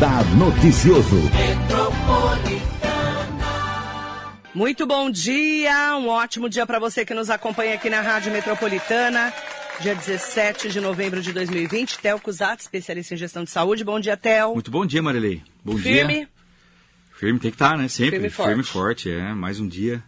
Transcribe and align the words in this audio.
Radar 0.00 0.24
Noticioso. 0.34 1.16
Muito 4.54 4.86
bom 4.86 5.10
dia, 5.10 5.94
um 5.98 6.08
ótimo 6.08 6.48
dia 6.48 6.64
para 6.64 6.78
você 6.78 7.04
que 7.04 7.12
nos 7.12 7.28
acompanha 7.28 7.74
aqui 7.74 7.90
na 7.90 8.00
Rádio 8.00 8.32
Metropolitana. 8.32 9.30
Dia 9.78 9.94
17 9.94 10.70
de 10.70 10.80
novembro 10.80 11.20
de 11.20 11.34
2020, 11.34 11.98
Tel 11.98 12.18
Cusat, 12.18 12.62
especialista 12.62 13.12
em 13.12 13.18
gestão 13.18 13.44
de 13.44 13.50
saúde. 13.50 13.84
Bom 13.84 14.00
dia, 14.00 14.16
Tel. 14.16 14.54
Muito 14.54 14.70
bom 14.70 14.86
dia, 14.86 15.02
Marilei. 15.02 15.42
Bom 15.62 15.76
Firme. 15.76 16.14
dia. 16.14 16.28
Firme 17.12 17.38
tem 17.38 17.50
que 17.50 17.56
estar, 17.56 17.76
né? 17.76 17.86
Sempre. 17.86 18.12
Firme 18.12 18.28
e 18.28 18.30
forte. 18.30 18.48
Firme 18.48 18.62
e 18.62 18.66
forte, 18.66 19.10
é. 19.10 19.34
Mais 19.34 19.60
um 19.60 19.68
dia. 19.68 20.02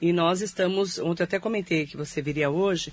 E 0.00 0.14
nós 0.14 0.40
estamos, 0.40 0.98
ontem 0.98 1.22
eu 1.22 1.24
até 1.24 1.38
comentei 1.38 1.86
que 1.86 1.96
você 1.96 2.22
viria 2.22 2.48
hoje 2.48 2.90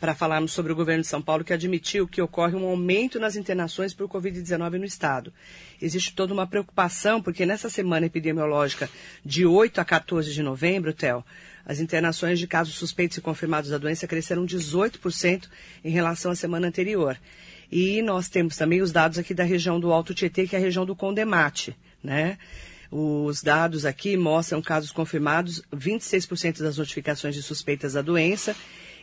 para 0.00 0.14
falarmos 0.14 0.52
sobre 0.52 0.72
o 0.72 0.76
governo 0.76 1.02
de 1.02 1.08
São 1.08 1.20
Paulo 1.20 1.44
que 1.44 1.52
admitiu 1.52 2.06
que 2.06 2.22
ocorre 2.22 2.54
um 2.54 2.66
aumento 2.66 3.18
nas 3.18 3.36
internações 3.36 3.92
por 3.92 4.08
Covid-19 4.08 4.78
no 4.78 4.84
estado. 4.84 5.32
Existe 5.80 6.14
toda 6.14 6.32
uma 6.32 6.46
preocupação, 6.46 7.20
porque 7.20 7.44
nessa 7.44 7.68
semana 7.68 8.06
epidemiológica 8.06 8.88
de 9.24 9.44
8 9.44 9.80
a 9.80 9.84
14 9.84 10.32
de 10.32 10.42
novembro, 10.42 10.92
Theo, 10.92 11.24
as 11.66 11.80
internações 11.80 12.38
de 12.38 12.46
casos 12.46 12.74
suspeitos 12.74 13.18
e 13.18 13.20
confirmados 13.20 13.70
da 13.70 13.78
doença 13.78 14.06
cresceram 14.06 14.46
18% 14.46 15.48
em 15.84 15.90
relação 15.90 16.30
à 16.30 16.34
semana 16.34 16.68
anterior. 16.68 17.18
E 17.70 18.00
nós 18.00 18.28
temos 18.28 18.56
também 18.56 18.80
os 18.80 18.92
dados 18.92 19.18
aqui 19.18 19.34
da 19.34 19.44
região 19.44 19.78
do 19.78 19.92
Alto 19.92 20.14
Tietê, 20.14 20.46
que 20.46 20.56
é 20.56 20.58
a 20.58 20.62
região 20.62 20.86
do 20.86 20.96
Condemate, 20.96 21.76
né? 22.02 22.38
Os 22.90 23.42
dados 23.42 23.84
aqui 23.84 24.16
mostram 24.16 24.62
casos 24.62 24.90
confirmados, 24.90 25.62
26% 25.74 26.62
das 26.62 26.78
notificações 26.78 27.34
de 27.34 27.42
suspeitas 27.42 27.92
da 27.92 28.00
doença. 28.00 28.56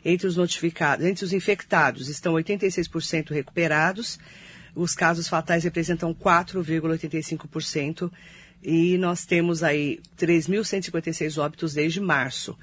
Entre 0.06 0.28
os 0.28 0.38
notificados, 0.38 1.04
entre 1.04 1.26
os 1.26 1.34
infectados 1.34 2.08
estão 2.10 2.36
86% 2.36 3.32
recuperados. 3.32 4.20
Os 4.76 4.94
casos 4.94 5.28
fatais 5.28 5.64
representam 5.64 6.14
4,85%. 6.14 8.12
E 8.62 9.00
nós 9.00 9.26
temos 9.26 9.64
aí 9.64 10.00
3.156 10.18 11.42
óbitos 11.42 11.74
desde 11.74 12.00
março. 12.00 12.56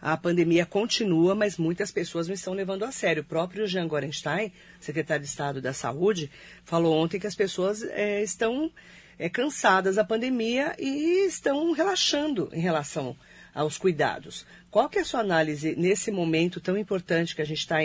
A 0.00 0.16
pandemia 0.16 0.64
continua, 0.64 1.34
mas 1.34 1.58
muitas 1.58 1.90
pessoas 1.90 2.26
não 2.26 2.34
estão 2.34 2.52
levando 2.54 2.84
a 2.84 2.92
sério. 2.92 3.22
O 3.22 3.26
próprio 3.26 3.66
Jean 3.66 3.86
Gorenstein, 3.86 4.52
secretário 4.78 5.22
de 5.22 5.28
Estado 5.28 5.60
da 5.60 5.72
Saúde, 5.72 6.30
falou 6.64 6.96
ontem 6.96 7.18
que 7.18 7.26
as 7.26 7.34
pessoas 7.34 7.82
eh, 7.82 8.22
estão 8.22 8.70
é, 9.18 9.28
cansadas 9.28 9.96
da 9.96 10.04
pandemia 10.04 10.74
e 10.78 11.26
estão 11.26 11.72
relaxando 11.72 12.48
em 12.52 12.60
relação 12.60 13.14
aos 13.54 13.76
cuidados. 13.76 14.46
Qual 14.70 14.88
que 14.88 14.98
é 14.98 15.02
a 15.02 15.04
sua 15.04 15.20
análise 15.20 15.74
nesse 15.76 16.10
momento 16.10 16.60
tão 16.60 16.78
importante 16.78 17.34
que 17.34 17.42
a 17.42 17.44
gente 17.44 17.58
está 17.58 17.78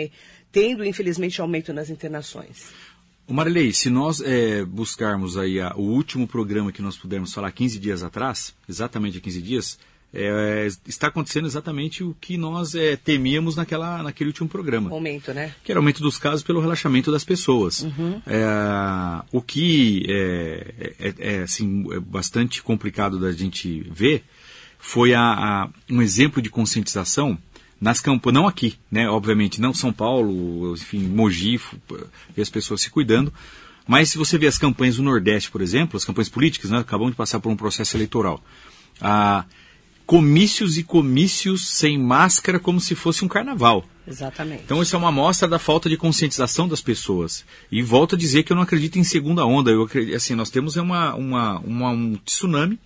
tendo, 0.52 0.84
infelizmente, 0.84 1.40
aumento 1.40 1.72
nas 1.72 1.90
internações? 1.90 2.66
O 3.26 3.34
Marilei, 3.34 3.72
se 3.72 3.90
nós 3.90 4.20
é, 4.20 4.64
buscarmos 4.64 5.36
aí 5.36 5.60
a, 5.60 5.74
o 5.74 5.82
último 5.82 6.28
programa 6.28 6.70
que 6.70 6.80
nós 6.80 6.96
pudemos 6.96 7.34
falar 7.34 7.50
15 7.50 7.78
dias 7.80 8.04
atrás, 8.04 8.54
exatamente 8.68 9.18
há 9.18 9.20
15 9.20 9.42
dias, 9.42 9.78
é, 10.14 10.68
está 10.86 11.08
acontecendo 11.08 11.46
exatamente 11.46 12.04
o 12.04 12.16
que 12.20 12.36
nós 12.36 12.74
é, 12.76 12.96
temíamos 12.96 13.56
naquela, 13.56 14.02
naquele 14.02 14.30
último 14.30 14.48
programa. 14.48 14.90
Aumento, 14.90 15.34
né? 15.34 15.52
Que 15.64 15.72
era 15.72 15.80
o 15.80 15.82
aumento 15.82 16.00
dos 16.00 16.18
casos 16.18 16.42
pelo 16.42 16.60
relaxamento 16.60 17.10
das 17.10 17.24
pessoas. 17.24 17.82
Uhum. 17.82 18.22
É, 18.26 19.24
o 19.32 19.42
que 19.42 20.06
é, 20.08 20.92
é, 20.98 21.14
é, 21.18 21.42
assim, 21.42 21.84
é 21.92 21.98
bastante 21.98 22.62
complicado 22.62 23.18
da 23.18 23.32
gente 23.32 23.80
ver 23.90 24.24
foi 24.86 25.14
a, 25.14 25.20
a, 25.20 25.68
um 25.90 26.00
exemplo 26.00 26.40
de 26.40 26.48
conscientização 26.48 27.36
nas 27.80 28.00
campanhas, 28.00 28.34
não 28.34 28.46
aqui, 28.46 28.76
né? 28.88 29.10
Obviamente, 29.10 29.60
não 29.60 29.74
São 29.74 29.92
Paulo, 29.92 30.74
enfim, 30.74 31.00
Mogi, 31.00 31.60
ver 32.34 32.42
as 32.42 32.48
pessoas 32.48 32.82
se 32.82 32.88
cuidando. 32.88 33.34
Mas 33.84 34.10
se 34.10 34.16
você 34.16 34.38
vê 34.38 34.46
as 34.46 34.56
campanhas 34.56 34.96
do 34.96 35.02
Nordeste, 35.02 35.50
por 35.50 35.60
exemplo, 35.60 35.96
as 35.96 36.04
campanhas 36.04 36.28
políticas, 36.28 36.70
né? 36.70 36.78
Acabamos 36.78 37.12
de 37.12 37.16
passar 37.16 37.40
por 37.40 37.50
um 37.50 37.56
processo 37.56 37.96
eleitoral. 37.96 38.40
Ah, 39.00 39.44
comícios 40.06 40.78
e 40.78 40.84
comícios 40.84 41.68
sem 41.68 41.98
máscara 41.98 42.60
como 42.60 42.80
se 42.80 42.94
fosse 42.94 43.24
um 43.24 43.28
carnaval. 43.28 43.84
Exatamente. 44.06 44.62
Então 44.64 44.80
isso 44.80 44.94
é 44.94 44.98
uma 45.00 45.08
amostra 45.08 45.48
da 45.48 45.58
falta 45.58 45.88
de 45.88 45.96
conscientização 45.96 46.68
das 46.68 46.80
pessoas. 46.80 47.44
E 47.72 47.82
volto 47.82 48.14
a 48.14 48.18
dizer 48.18 48.44
que 48.44 48.52
eu 48.52 48.56
não 48.56 48.62
acredito 48.62 49.00
em 49.00 49.04
segunda 49.04 49.44
onda. 49.44 49.68
Eu 49.68 49.82
acredito, 49.82 50.14
assim, 50.14 50.36
nós 50.36 50.48
temos 50.48 50.76
uma, 50.76 51.12
uma, 51.16 51.58
uma, 51.58 51.90
um 51.90 52.14
tsunami 52.24 52.78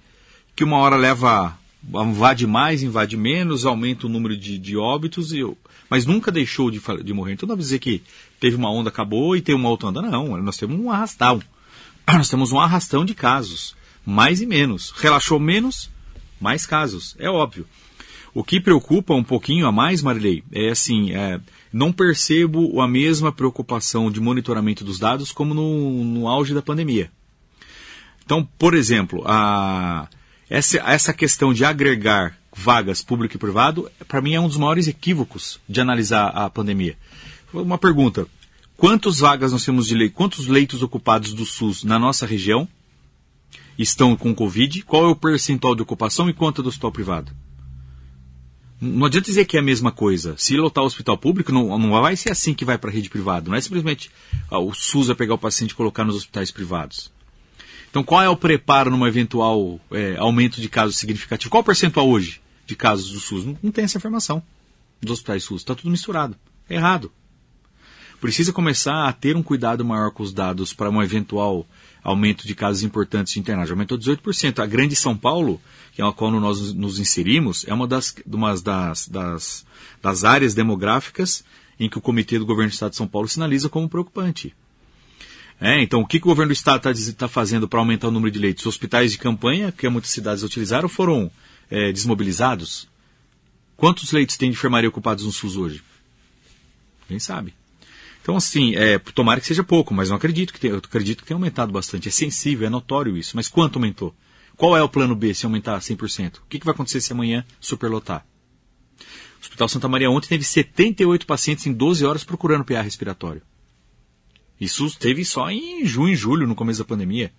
que 0.56 0.64
uma 0.64 0.78
hora 0.78 0.96
leva 0.96 1.59
invade 1.82 2.46
mais, 2.46 2.82
invade 2.82 3.16
menos, 3.16 3.64
aumenta 3.64 4.06
o 4.06 4.10
número 4.10 4.36
de, 4.36 4.58
de 4.58 4.76
óbitos, 4.76 5.32
e, 5.32 5.40
mas 5.88 6.06
nunca 6.06 6.30
deixou 6.30 6.70
de, 6.70 6.80
de 7.02 7.12
morrer. 7.12 7.32
Então 7.32 7.46
não 7.46 7.56
vai 7.56 7.62
dizer 7.62 7.78
que 7.78 8.02
teve 8.38 8.56
uma 8.56 8.70
onda, 8.70 8.88
acabou 8.88 9.36
e 9.36 9.40
tem 9.40 9.54
uma 9.54 9.68
outra 9.68 9.88
onda. 9.88 10.02
Não, 10.02 10.36
nós 10.42 10.56
temos 10.56 10.78
um 10.78 10.90
arrastão. 10.90 11.40
Nós 12.06 12.28
temos 12.28 12.50
um 12.50 12.58
arrastão 12.58 13.04
de 13.04 13.14
casos, 13.14 13.76
mais 14.04 14.40
e 14.40 14.46
menos. 14.46 14.90
Relaxou 14.96 15.38
menos, 15.38 15.88
mais 16.40 16.66
casos, 16.66 17.14
é 17.18 17.30
óbvio. 17.30 17.66
O 18.34 18.42
que 18.42 18.60
preocupa 18.60 19.14
um 19.14 19.22
pouquinho 19.22 19.66
a 19.66 19.72
mais, 19.72 20.02
Marilei, 20.02 20.42
é 20.52 20.70
assim, 20.70 21.12
é, 21.12 21.40
não 21.72 21.92
percebo 21.92 22.80
a 22.80 22.88
mesma 22.88 23.30
preocupação 23.30 24.10
de 24.10 24.20
monitoramento 24.20 24.84
dos 24.84 24.98
dados 24.98 25.30
como 25.30 25.54
no, 25.54 26.04
no 26.04 26.28
auge 26.28 26.54
da 26.54 26.62
pandemia. 26.62 27.10
Então, 28.24 28.48
por 28.58 28.74
exemplo, 28.74 29.22
a, 29.26 30.08
essa, 30.50 30.78
essa 30.78 31.12
questão 31.14 31.54
de 31.54 31.64
agregar 31.64 32.36
vagas 32.52 33.00
público 33.00 33.36
e 33.36 33.38
privado, 33.38 33.88
para 34.08 34.20
mim 34.20 34.34
é 34.34 34.40
um 34.40 34.48
dos 34.48 34.56
maiores 34.56 34.88
equívocos 34.88 35.60
de 35.68 35.80
analisar 35.80 36.26
a 36.30 36.50
pandemia. 36.50 36.98
Uma 37.54 37.78
pergunta: 37.78 38.26
quantas 38.76 39.20
vagas 39.20 39.52
nós 39.52 39.64
temos 39.64 39.86
de 39.86 39.94
lei, 39.94 40.10
quantos 40.10 40.48
leitos 40.48 40.82
ocupados 40.82 41.32
do 41.32 41.46
SUS 41.46 41.84
na 41.84 42.00
nossa 42.00 42.26
região 42.26 42.68
estão 43.78 44.16
com 44.16 44.34
Covid? 44.34 44.82
Qual 44.82 45.04
é 45.04 45.08
o 45.08 45.14
percentual 45.14 45.76
de 45.76 45.82
ocupação 45.82 46.28
e 46.28 46.34
quanto 46.34 46.60
é 46.60 46.64
do 46.64 46.68
hospital 46.68 46.90
privado? 46.90 47.32
Não 48.80 49.06
adianta 49.06 49.26
dizer 49.26 49.44
que 49.44 49.56
é 49.56 49.60
a 49.60 49.62
mesma 49.62 49.92
coisa. 49.92 50.34
Se 50.36 50.56
lotar 50.56 50.82
o 50.82 50.86
hospital 50.86 51.16
público, 51.16 51.52
não, 51.52 51.78
não 51.78 51.90
vai 51.90 52.16
ser 52.16 52.32
assim 52.32 52.54
que 52.54 52.64
vai 52.64 52.78
para 52.78 52.90
a 52.90 52.92
rede 52.92 53.10
privada. 53.10 53.48
Não 53.48 53.56
é 53.56 53.60
simplesmente 53.60 54.10
ah, 54.50 54.58
o 54.58 54.74
SUS 54.74 55.08
vai 55.08 55.16
pegar 55.16 55.34
o 55.34 55.38
paciente 55.38 55.72
e 55.72 55.74
colocar 55.74 56.02
nos 56.02 56.16
hospitais 56.16 56.50
privados. 56.50 57.12
Então, 57.90 58.04
qual 58.04 58.22
é 58.22 58.28
o 58.28 58.36
preparo 58.36 58.90
num 58.90 59.06
eventual 59.06 59.80
é, 59.90 60.16
aumento 60.16 60.60
de 60.60 60.68
casos 60.68 60.96
significativo? 60.96 61.50
Qual 61.50 61.60
o 61.60 61.64
percentual 61.64 62.08
hoje 62.08 62.40
de 62.64 62.76
casos 62.76 63.10
do 63.10 63.18
SUS? 63.18 63.44
Não, 63.44 63.58
não 63.60 63.72
tem 63.72 63.84
essa 63.84 63.98
informação 63.98 64.42
dos 65.00 65.12
hospitais 65.12 65.42
SUS. 65.42 65.62
Está 65.62 65.74
tudo 65.74 65.90
misturado. 65.90 66.36
É 66.68 66.76
errado. 66.76 67.10
Precisa 68.20 68.52
começar 68.52 69.08
a 69.08 69.12
ter 69.12 69.34
um 69.34 69.42
cuidado 69.42 69.84
maior 69.84 70.10
com 70.10 70.22
os 70.22 70.32
dados 70.32 70.72
para 70.72 70.90
um 70.90 71.02
eventual 71.02 71.66
aumento 72.02 72.46
de 72.46 72.54
casos 72.54 72.82
importantes 72.82 73.32
de 73.32 73.40
internagem. 73.40 73.72
Aumentou 73.72 73.98
18%. 73.98 74.60
A 74.60 74.66
grande 74.66 74.94
São 74.94 75.16
Paulo, 75.16 75.60
que 75.92 76.00
é 76.00 76.06
a 76.06 76.12
qual 76.12 76.30
nós 76.30 76.72
nos 76.74 76.98
inserimos, 76.98 77.64
é 77.66 77.74
uma 77.74 77.88
das, 77.88 78.14
das, 78.62 79.08
das, 79.08 79.66
das 80.00 80.24
áreas 80.24 80.54
demográficas 80.54 81.42
em 81.78 81.88
que 81.88 81.98
o 81.98 82.00
Comitê 82.00 82.38
do 82.38 82.46
Governo 82.46 82.70
do 82.70 82.74
Estado 82.74 82.90
de 82.90 82.98
São 82.98 83.08
Paulo 83.08 83.26
sinaliza 83.26 83.68
como 83.68 83.88
preocupante. 83.88 84.54
É, 85.60 85.82
então, 85.82 86.00
o 86.00 86.06
que, 86.06 86.18
que, 86.18 86.24
o 86.24 86.30
governo 86.30 86.48
do 86.48 86.54
Estado 86.54 86.88
está 86.90 87.26
tá 87.26 87.28
fazendo 87.28 87.68
para 87.68 87.78
aumentar 87.78 88.08
o 88.08 88.10
número 88.10 88.30
de 88.30 88.38
leitos? 88.38 88.64
Os 88.64 88.68
hospitais 88.68 89.12
de 89.12 89.18
campanha, 89.18 89.70
que 89.70 89.86
muitas 89.90 90.10
cidades 90.10 90.42
utilizaram, 90.42 90.88
foram 90.88 91.30
é, 91.70 91.92
desmobilizados? 91.92 92.88
Quantos 93.76 94.10
leitos 94.10 94.38
tem 94.38 94.50
de 94.50 94.56
enfermaria 94.56 94.88
ocupados 94.88 95.24
no 95.24 95.32
SUS 95.32 95.56
hoje? 95.56 95.82
Quem 97.06 97.18
sabe? 97.18 97.54
Então, 98.22 98.36
assim, 98.36 98.74
é, 98.74 98.98
tomara 98.98 99.40
que 99.40 99.46
seja 99.46 99.62
pouco, 99.62 99.92
mas 99.92 100.08
não 100.08 100.16
acredito 100.16 100.52
que 100.52 100.60
tenha, 100.60 100.76
acredito 100.76 101.22
que 101.22 101.28
tenha 101.28 101.36
aumentado 101.36 101.72
bastante. 101.72 102.08
É 102.08 102.10
sensível, 102.10 102.66
é 102.66 102.70
notório 102.70 103.16
isso. 103.16 103.36
Mas 103.36 103.48
quanto 103.48 103.76
aumentou? 103.76 104.14
Qual 104.56 104.76
é 104.76 104.82
o 104.82 104.88
plano 104.88 105.14
B 105.14 105.34
se 105.34 105.44
aumentar 105.44 105.78
100%? 105.78 106.36
O 106.36 106.42
que, 106.48 106.58
que 106.58 106.64
vai 106.64 106.74
acontecer 106.74 107.00
se 107.00 107.12
amanhã 107.12 107.44
superlotar? 107.60 108.24
O 108.98 109.42
Hospital 109.42 109.68
Santa 109.68 109.88
Maria 109.88 110.10
ontem 110.10 110.28
teve 110.28 110.44
78 110.44 111.26
pacientes 111.26 111.66
em 111.66 111.72
12 111.72 112.04
horas 112.04 112.24
procurando 112.24 112.64
PA 112.64 112.82
respiratório. 112.82 113.42
Isso 114.60 114.90
teve 114.98 115.24
só 115.24 115.50
em 115.50 115.84
junho 115.86 116.12
e 116.12 116.16
julho, 116.16 116.46
no 116.46 116.54
começo 116.54 116.80
da 116.80 116.84
pandemia. 116.84 117.32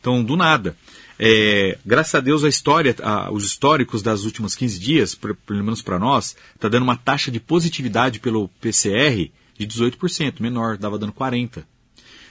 Então, 0.00 0.22
do 0.22 0.36
nada. 0.36 0.76
É, 1.18 1.78
graças 1.84 2.14
a 2.14 2.20
Deus, 2.20 2.44
a 2.44 2.48
história, 2.48 2.94
a, 3.02 3.30
os 3.32 3.44
históricos 3.44 4.02
das 4.02 4.24
últimas 4.24 4.54
15 4.54 4.78
dias, 4.78 5.14
pelo 5.14 5.64
menos 5.64 5.82
para 5.82 5.98
nós, 5.98 6.36
está 6.54 6.68
dando 6.68 6.82
uma 6.82 6.96
taxa 6.96 7.30
de 7.30 7.38
positividade 7.38 8.18
pelo 8.18 8.48
PCR 8.60 9.30
de 9.58 9.66
18%, 9.66 10.40
menor, 10.40 10.76
dava 10.76 10.98
dando 10.98 11.12
40%. 11.12 11.64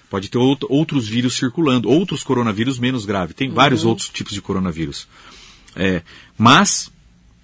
Pode 0.10 0.28
ter 0.30 0.38
out, 0.38 0.66
outros 0.68 1.08
vírus 1.08 1.36
circulando, 1.36 1.90
outros 1.90 2.22
coronavírus 2.22 2.78
menos 2.78 3.06
graves. 3.06 3.34
Tem 3.34 3.48
uhum. 3.48 3.56
vários 3.56 3.86
outros 3.86 4.10
tipos 4.10 4.34
de 4.34 4.42
coronavírus. 4.42 5.08
É, 5.74 6.02
mas 6.38 6.92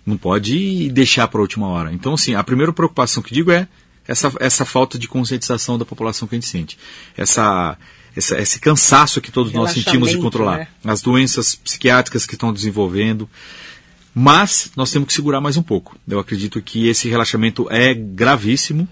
não 0.06 0.18
pode 0.18 0.90
deixar 0.90 1.30
para 1.30 1.40
a 1.40 1.44
última 1.44 1.68
hora. 1.68 1.94
Então, 1.94 2.16
assim, 2.16 2.36
a 2.36 2.44
primeira 2.44 2.74
preocupação 2.74 3.24
que 3.24 3.34
digo 3.34 3.52
é 3.52 3.70
essa, 4.08 4.32
essa 4.40 4.66
falta 4.66 4.98
de 4.98 5.08
conscientização 5.08 5.78
da 5.78 5.86
população 5.86 6.28
que 6.28 6.36
a 6.36 6.38
gente 6.38 6.48
sente. 6.48 6.78
Essa, 7.16 7.78
essa 8.16 8.40
esse 8.40 8.60
cansaço 8.60 9.20
que 9.20 9.32
todos 9.32 9.52
nós 9.52 9.72
sentimos 9.72 10.10
de 10.10 10.18
controlar. 10.18 10.60
Né? 10.60 10.68
As 10.86 11.02
doenças 11.02 11.56
psiquiátricas 11.56 12.26
que 12.26 12.36
estão 12.36 12.54
desenvolvendo. 12.54 13.30
Mas 14.16 14.72
nós 14.76 14.90
temos 14.90 15.08
que 15.08 15.14
segurar 15.14 15.42
mais 15.42 15.58
um 15.58 15.62
pouco. 15.62 15.96
Eu 16.08 16.20
acredito 16.20 16.62
que 16.62 16.88
esse 16.88 17.08
relaxamento 17.08 17.68
é 17.70 17.94
gravíssimo. 17.94 18.88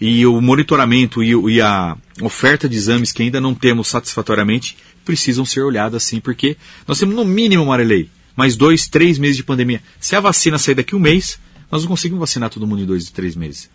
e 0.00 0.24
o 0.24 0.40
monitoramento 0.40 1.22
e, 1.22 1.32
e, 1.52 1.60
a 1.60 1.94
oferta 2.22 2.66
de 2.66 2.76
exames 2.76 3.12
que 3.12 3.22
ainda 3.22 3.38
não 3.40 3.54
temos 3.54 3.88
satisfatoriamente 3.88 4.78
precisam 5.04 5.44
ser 5.44 5.60
olhadas 5.60 6.04
sim, 6.04 6.20
porque 6.20 6.56
nós 6.88 6.98
temos 6.98 7.14
no 7.14 7.24
mínimo, 7.24 7.66
Marelei, 7.66 8.08
mais 8.34 8.56
dois, 8.56 8.88
três 8.88 9.18
meses 9.18 9.36
de 9.36 9.44
pandemia. 9.44 9.82
Se 9.98 10.16
a 10.16 10.20
vacina 10.20 10.56
sair 10.56 10.74
daqui 10.74 10.96
um 10.96 11.00
mês, 11.00 11.38
nós 11.70 11.82
não 11.82 11.88
conseguimos 11.90 12.20
vacinar 12.20 12.48
todo 12.48 12.66
mundo 12.66 12.82
em 12.82 12.86
dois, 12.86 13.10
três 13.10 13.36
meses. 13.36 13.68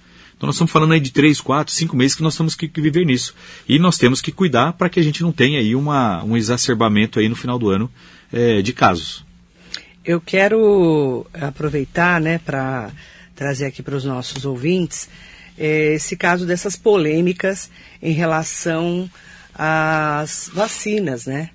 Então 0.46 0.50
nós 0.50 0.58
estamos 0.58 0.72
falando 0.72 0.94
aí 0.94 1.00
de 1.00 1.12
três, 1.12 1.42
quatro, 1.42 1.74
cinco 1.74 1.96
meses 1.96 2.16
que 2.16 2.22
nós 2.22 2.38
temos 2.38 2.54
que, 2.54 2.68
que 2.68 2.80
viver 2.80 3.04
nisso. 3.04 3.34
E 3.68 3.80
nós 3.80 3.98
temos 3.98 4.22
que 4.22 4.32
cuidar 4.32 4.74
para 4.74 4.90
que 4.90 5.00
a 5.00 5.04
gente 5.04 5.24
não 5.24 5.32
tenha 5.32 5.58
aí 5.58 5.76
uma, 5.76 6.24
um 6.24 6.38
exacerbamento 6.38 7.18
aí 7.18 7.28
no 7.28 7.36
final 7.36 7.58
do 7.58 7.68
ano 7.68 7.90
é, 8.32 8.62
de 8.62 8.72
casos. 8.72 9.26
Eu 10.06 10.22
quero 10.22 11.26
aproveitar 11.34 12.22
né, 12.22 12.38
para 12.38 12.92
trazer 13.36 13.66
aqui 13.66 13.82
para 13.82 13.96
os 13.96 14.06
nossos 14.06 14.46
ouvintes 14.46 15.10
é, 15.58 15.96
esse 15.96 16.16
caso 16.16 16.46
dessas 16.46 16.76
polêmicas 16.76 17.72
em 18.00 18.14
relação 18.14 19.10
às 19.52 20.52
vacinas, 20.54 21.26
né? 21.26 21.50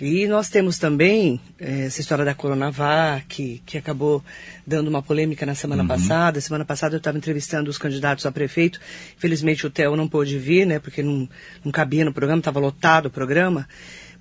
E 0.00 0.26
nós 0.26 0.48
temos 0.48 0.78
também 0.78 1.40
é, 1.58 1.86
essa 1.86 2.00
história 2.00 2.24
da 2.24 2.34
Coronavac, 2.34 3.62
que 3.66 3.78
acabou 3.78 4.24
dando 4.66 4.88
uma 4.88 5.02
polêmica 5.02 5.44
na 5.44 5.54
semana 5.54 5.82
uhum. 5.82 5.88
passada. 5.88 6.40
Semana 6.40 6.64
passada 6.64 6.94
eu 6.94 6.98
estava 6.98 7.18
entrevistando 7.18 7.68
os 7.68 7.76
candidatos 7.76 8.24
a 8.24 8.32
prefeito. 8.32 8.80
Infelizmente 9.16 9.66
o 9.66 9.70
Theo 9.70 9.96
não 9.96 10.08
pôde 10.08 10.38
vir, 10.38 10.66
né? 10.66 10.78
Porque 10.78 11.02
não, 11.02 11.28
não 11.64 11.70
cabia 11.70 12.04
no 12.04 12.12
programa, 12.12 12.40
estava 12.40 12.58
lotado 12.58 13.06
o 13.06 13.10
programa 13.10 13.68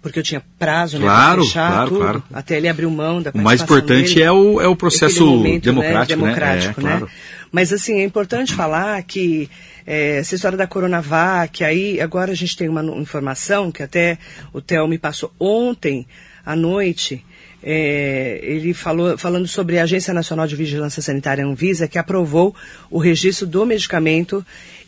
porque 0.02 0.20
eu 0.20 0.24
tinha 0.24 0.42
prazo 0.58 0.98
né, 0.98 1.06
claro, 1.06 1.44
fechar 1.44 1.72
claro, 1.72 1.90
tudo, 1.90 2.00
claro. 2.00 2.24
até 2.34 2.58
ele 2.58 2.68
abriu 2.68 2.90
mão 2.90 3.22
da 3.22 3.32
O 3.34 3.38
mais 3.38 3.62
importante 3.62 4.16
dele, 4.16 4.24
é, 4.24 4.32
o, 4.32 4.62
é 4.62 4.68
o 4.68 4.76
processo 4.76 5.26
momento, 5.26 5.64
democrático, 5.66 6.22
né? 6.22 6.26
democrático 6.26 6.82
né? 6.82 7.00
né? 7.00 7.06
É, 7.06 7.08
Mas 7.52 7.74
assim, 7.74 8.00
é 8.00 8.04
importante 8.04 8.54
falar 8.54 9.02
que 9.04 9.50
é, 9.86 10.18
essa 10.18 10.36
história 10.36 10.58
da 10.58 10.68
Coronavac, 10.68 11.64
aí 11.64 12.00
agora 12.00 12.32
a 12.32 12.36
gente 12.36 12.56
tem 12.56 12.70
uma 12.70 12.84
informação 12.98 13.72
que 13.72 13.84
até 13.84 14.18
o 14.54 14.62
Theo 14.62 14.88
me 14.88 14.98
passou 14.98 15.34
ontem 15.40 16.08
à 16.46 16.56
noite, 16.56 17.24
é, 17.62 18.40
ele 18.42 18.74
falou 18.74 19.18
falando 19.18 19.48
sobre 19.48 19.80
a 19.80 19.84
Agência 19.84 20.14
Nacional 20.14 20.48
de 20.48 20.56
Vigilância 20.56 21.02
Sanitária 21.02 21.46
Anvisa, 21.46 21.90
que 21.90 22.00
aprovou 22.00 22.56
o 22.90 23.00
registro 23.00 23.46
do 23.46 23.66
medicamento 23.66 24.46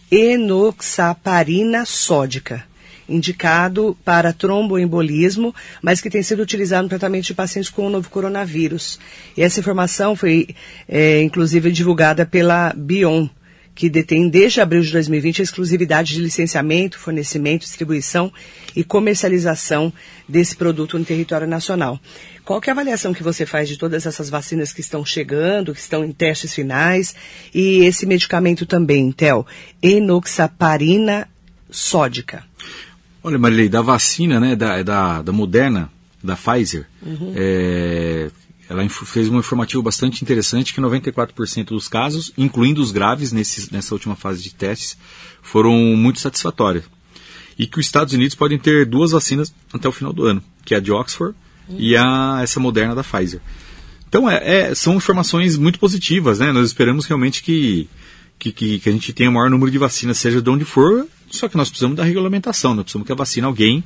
enoxaparina 0.09 1.85
sódica 1.85 2.70
indicado 3.11 3.97
para 4.03 4.33
tromboembolismo, 4.33 5.53
mas 5.81 6.01
que 6.01 6.09
tem 6.09 6.23
sido 6.23 6.41
utilizado 6.41 6.83
no 6.83 6.89
tratamento 6.89 7.25
de 7.25 7.33
pacientes 7.33 7.69
com 7.69 7.87
o 7.87 7.89
novo 7.89 8.09
coronavírus. 8.09 8.99
E 9.35 9.41
essa 9.41 9.59
informação 9.59 10.15
foi, 10.15 10.47
é, 10.87 11.21
inclusive, 11.21 11.71
divulgada 11.71 12.25
pela 12.25 12.73
Bion, 12.75 13.27
que 13.73 13.89
detém 13.89 14.29
desde 14.29 14.61
abril 14.61 14.81
de 14.81 14.91
2020 14.91 15.41
a 15.41 15.43
exclusividade 15.43 16.13
de 16.13 16.21
licenciamento, 16.21 16.99
fornecimento, 16.99 17.61
distribuição 17.61 18.31
e 18.75 18.83
comercialização 18.83 19.91
desse 20.27 20.55
produto 20.55 20.99
no 20.99 21.05
território 21.05 21.47
nacional. 21.47 21.99
Qual 22.43 22.61
é 22.65 22.69
a 22.69 22.73
avaliação 22.73 23.13
que 23.13 23.23
você 23.23 23.45
faz 23.45 23.69
de 23.69 23.77
todas 23.77 24.05
essas 24.05 24.29
vacinas 24.29 24.73
que 24.73 24.81
estão 24.81 25.05
chegando, 25.05 25.73
que 25.73 25.79
estão 25.79 26.03
em 26.03 26.11
testes 26.11 26.53
finais, 26.53 27.15
e 27.53 27.85
esse 27.85 28.05
medicamento 28.05 28.65
também, 28.65 29.11
Tel, 29.11 29.45
enoxaparina 29.81 31.27
sódica? 31.69 32.43
Olha, 33.23 33.38
Marilei, 33.38 33.69
da 33.69 33.81
vacina, 33.81 34.39
né, 34.39 34.56
da, 34.56 34.81
da, 34.81 35.21
da 35.21 35.31
Moderna, 35.31 35.91
da 36.23 36.35
Pfizer, 36.35 36.88
uhum. 37.03 37.33
é, 37.35 38.31
ela 38.69 38.88
fez 38.89 39.29
um 39.29 39.38
informativo 39.38 39.83
bastante 39.83 40.23
interessante 40.23 40.73
que 40.73 40.81
94% 40.81 41.65
dos 41.65 41.88
casos, 41.88 42.31
incluindo 42.38 42.81
os 42.81 42.91
graves 42.91 43.31
nesse, 43.31 43.71
nessa 43.73 43.94
última 43.94 44.15
fase 44.15 44.41
de 44.41 44.53
testes, 44.53 44.97
foram 45.41 45.73
muito 45.95 46.19
satisfatórios. 46.19 46.85
E 47.59 47.68
que 47.68 47.79
os 47.79 47.85
Estados 47.85 48.13
Unidos 48.13 48.33
podem 48.33 48.57
ter 48.57 48.85
duas 48.85 49.12
vacinas 49.12 49.53
até 49.73 49.88
o 49.88 49.91
final 49.91 50.13
do 50.13 50.25
ano, 50.25 50.41
que 50.63 50.73
é 50.73 50.77
a 50.77 50.79
de 50.79 50.91
Oxford 50.91 51.35
uhum. 51.68 51.75
e 51.77 51.95
a, 51.97 52.39
essa 52.41 52.59
Moderna 52.59 52.95
da 52.95 53.03
Pfizer. 53.03 53.41
Então, 54.07 54.29
é, 54.29 54.69
é, 54.69 54.75
são 54.75 54.95
informações 54.95 55.57
muito 55.57 55.79
positivas, 55.79 56.39
né? 56.39 56.51
Nós 56.51 56.68
esperamos 56.68 57.06
realmente 57.06 57.44
que, 57.44 57.88
que, 58.39 58.51
que, 58.51 58.79
que 58.79 58.89
a 58.89 58.91
gente 58.91 59.13
tenha 59.13 59.29
o 59.29 59.33
maior 59.33 59.50
número 59.50 59.71
de 59.71 59.77
vacinas, 59.77 60.18
seja 60.18 60.41
de 60.41 60.50
onde 60.50 60.65
for, 60.65 61.07
só 61.31 61.48
que 61.48 61.57
nós 61.57 61.69
precisamos 61.69 61.98
da 61.98 62.04
regulamentação, 62.04 62.75
nós 62.75 62.83
precisamos 62.83 63.06
que 63.06 63.12
a 63.12 63.16
vacina 63.16 63.48
alguém 63.48 63.83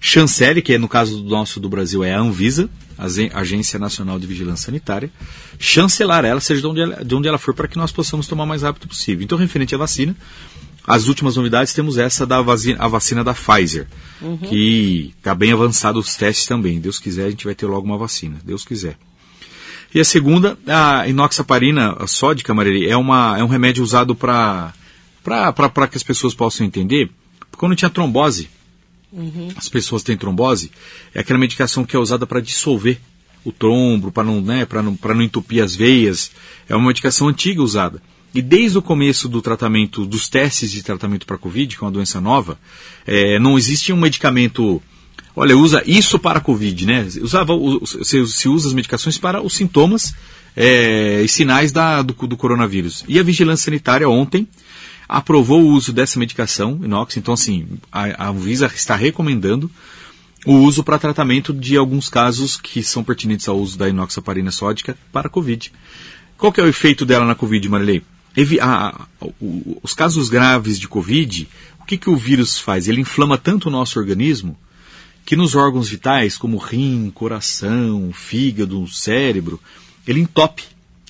chancele, 0.00 0.60
que 0.60 0.72
é, 0.72 0.78
no 0.78 0.88
caso 0.88 1.22
do 1.22 1.30
nosso 1.30 1.60
do 1.60 1.68
Brasil 1.68 2.02
é 2.02 2.12
a 2.12 2.18
Anvisa, 2.18 2.68
a 2.98 3.40
Agência 3.40 3.78
Nacional 3.78 4.18
de 4.18 4.26
Vigilância 4.26 4.66
Sanitária, 4.66 5.10
chancelar 5.58 6.24
ela, 6.24 6.40
seja 6.40 6.60
de 6.60 6.66
onde 6.66 6.80
ela, 6.80 7.04
de 7.04 7.14
onde 7.14 7.28
ela 7.28 7.38
for, 7.38 7.54
para 7.54 7.68
que 7.68 7.78
nós 7.78 7.92
possamos 7.92 8.26
tomar 8.26 8.42
o 8.44 8.46
mais 8.46 8.62
rápido 8.62 8.88
possível. 8.88 9.22
Então, 9.22 9.38
referente 9.38 9.74
à 9.74 9.78
vacina, 9.78 10.16
as 10.84 11.06
últimas 11.06 11.36
novidades 11.36 11.72
temos 11.72 11.98
essa 11.98 12.26
da 12.26 12.42
vacina, 12.42 12.76
a 12.80 12.88
vacina 12.88 13.22
da 13.22 13.32
Pfizer, 13.32 13.86
uhum. 14.20 14.36
que 14.38 15.14
está 15.16 15.34
bem 15.34 15.52
avançado 15.52 16.00
os 16.00 16.16
testes 16.16 16.46
também. 16.46 16.80
Deus 16.80 16.98
quiser, 16.98 17.26
a 17.26 17.30
gente 17.30 17.44
vai 17.44 17.54
ter 17.54 17.66
logo 17.66 17.86
uma 17.86 17.96
vacina. 17.96 18.38
Deus 18.44 18.64
quiser. 18.64 18.96
E 19.94 20.00
a 20.00 20.04
segunda, 20.04 20.58
a 20.66 21.06
inoxaparina 21.06 21.96
a 22.00 22.06
sódica, 22.06 22.52
Maria, 22.52 22.90
é, 22.90 22.96
uma, 22.96 23.38
é 23.38 23.44
um 23.44 23.46
remédio 23.46 23.84
usado 23.84 24.16
para 24.16 24.72
para 25.22 25.88
que 25.88 25.96
as 25.96 26.02
pessoas 26.02 26.34
possam 26.34 26.66
entender, 26.66 27.10
quando 27.56 27.76
tinha 27.76 27.90
trombose, 27.90 28.48
uhum. 29.12 29.48
as 29.56 29.68
pessoas 29.68 30.02
têm 30.02 30.16
trombose, 30.16 30.70
é 31.14 31.20
aquela 31.20 31.38
medicação 31.38 31.84
que 31.84 31.94
é 31.94 31.98
usada 31.98 32.26
para 32.26 32.40
dissolver 32.40 32.98
o 33.44 33.52
trombo, 33.52 34.12
para 34.12 34.24
não, 34.24 34.40
né, 34.40 34.66
não, 34.72 34.98
não 35.02 35.22
entupir 35.22 35.62
as 35.62 35.74
veias. 35.74 36.30
É 36.68 36.76
uma 36.76 36.88
medicação 36.88 37.28
antiga 37.28 37.62
usada. 37.62 38.00
E 38.34 38.40
desde 38.40 38.78
o 38.78 38.82
começo 38.82 39.28
do 39.28 39.42
tratamento, 39.42 40.06
dos 40.06 40.28
testes 40.28 40.70
de 40.70 40.82
tratamento 40.82 41.26
para 41.26 41.36
Covid, 41.36 41.76
que 41.76 41.82
é 41.82 41.86
uma 41.86 41.92
doença 41.92 42.20
nova, 42.20 42.58
é, 43.06 43.38
não 43.38 43.58
existe 43.58 43.92
um 43.92 43.96
medicamento. 43.96 44.82
Olha, 45.36 45.56
usa 45.56 45.82
isso 45.86 46.18
para 46.18 46.38
a 46.38 46.40
Covid, 46.42 46.86
né? 46.86 47.06
Usava, 47.20 47.52
se, 47.84 48.26
se 48.26 48.48
usa 48.48 48.68
as 48.68 48.74
medicações 48.74 49.18
para 49.18 49.42
os 49.42 49.54
sintomas 49.54 50.14
é, 50.56 51.22
e 51.22 51.28
sinais 51.28 51.72
da, 51.72 52.00
do, 52.00 52.14
do 52.26 52.36
coronavírus. 52.36 53.04
E 53.06 53.18
a 53.18 53.22
vigilância 53.22 53.66
sanitária 53.66 54.08
ontem 54.08 54.48
aprovou 55.12 55.62
o 55.62 55.68
uso 55.68 55.92
dessa 55.92 56.18
medicação, 56.18 56.80
inox. 56.82 57.18
Então, 57.18 57.34
assim, 57.34 57.68
a, 57.92 58.24
a 58.24 58.28
Anvisa 58.30 58.66
está 58.74 58.96
recomendando 58.96 59.70
o 60.46 60.54
uso 60.54 60.82
para 60.82 60.98
tratamento 60.98 61.52
de 61.52 61.76
alguns 61.76 62.08
casos 62.08 62.56
que 62.56 62.82
são 62.82 63.04
pertinentes 63.04 63.46
ao 63.46 63.58
uso 63.58 63.76
da 63.76 63.90
inoxaparina 63.90 64.50
sódica 64.50 64.96
para 65.12 65.26
a 65.26 65.30
Covid. 65.30 65.70
Qual 66.38 66.50
que 66.50 66.60
é 66.60 66.64
o 66.64 66.68
efeito 66.68 67.04
dela 67.04 67.26
na 67.26 67.34
Covid, 67.34 67.68
Marilei? 67.68 68.02
A, 68.62 68.88
a, 68.88 69.06
os 69.82 69.92
casos 69.92 70.30
graves 70.30 70.80
de 70.80 70.88
Covid, 70.88 71.46
o 71.78 71.84
que, 71.84 71.98
que 71.98 72.08
o 72.08 72.16
vírus 72.16 72.58
faz? 72.58 72.88
Ele 72.88 73.02
inflama 73.02 73.36
tanto 73.36 73.68
o 73.68 73.70
nosso 73.70 73.98
organismo 73.98 74.56
que 75.26 75.36
nos 75.36 75.54
órgãos 75.54 75.90
vitais, 75.90 76.38
como 76.38 76.56
rim, 76.56 77.12
coração, 77.14 78.10
fígado, 78.14 78.88
cérebro, 78.88 79.60
ele 80.06 80.20
entope. 80.20 80.64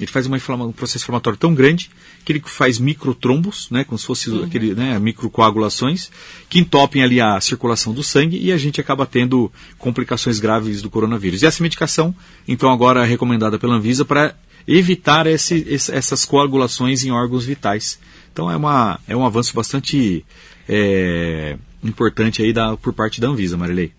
Ele 0.04 0.11
faz 0.11 0.26
uma 0.26 0.37
um 0.37 0.73
processo 0.73 1.04
inflamatório 1.04 1.38
tão 1.38 1.54
grande 1.54 1.90
que 2.25 2.32
ele 2.32 2.42
faz 2.44 2.78
microtrombos, 2.78 3.68
né, 3.71 3.85
como 3.85 3.99
se 3.99 4.06
fosse 4.06 4.30
uhum. 4.30 4.44
aquele, 4.44 4.75
né, 4.75 4.99
microcoagulações, 4.99 6.11
que 6.49 6.59
entopem 6.59 7.02
ali 7.02 7.21
a 7.21 7.40
circulação 7.40 7.92
do 7.92 8.02
sangue 8.02 8.38
e 8.38 8.52
a 8.52 8.56
gente 8.56 8.80
acaba 8.80 9.06
tendo 9.06 9.50
complicações 9.78 10.38
graves 10.38 10.82
do 10.82 10.90
coronavírus. 10.90 11.42
E 11.42 11.47
essa 11.47 11.62
medicação, 11.62 12.14
então, 12.47 12.71
agora 12.71 13.04
é 13.04 13.09
recomendada 13.09 13.59
pela 13.59 13.75
Anvisa 13.75 14.04
para 14.04 14.35
evitar 14.66 15.26
esse, 15.26 15.66
esse, 15.68 15.92
essas 15.92 16.25
coagulações 16.25 17.04
em 17.04 17.11
órgãos 17.11 17.44
vitais. 17.44 17.99
Então 18.32 18.50
é, 18.50 18.56
uma, 18.56 18.99
é 19.06 19.16
um 19.16 19.26
avanço 19.26 19.54
bastante 19.54 20.25
é, 20.68 21.56
importante 21.82 22.42
aí 22.42 22.52
da, 22.52 22.76
por 22.76 22.92
parte 22.92 23.21
da 23.21 23.28
Anvisa, 23.28 23.56
Marilei. 23.56 23.92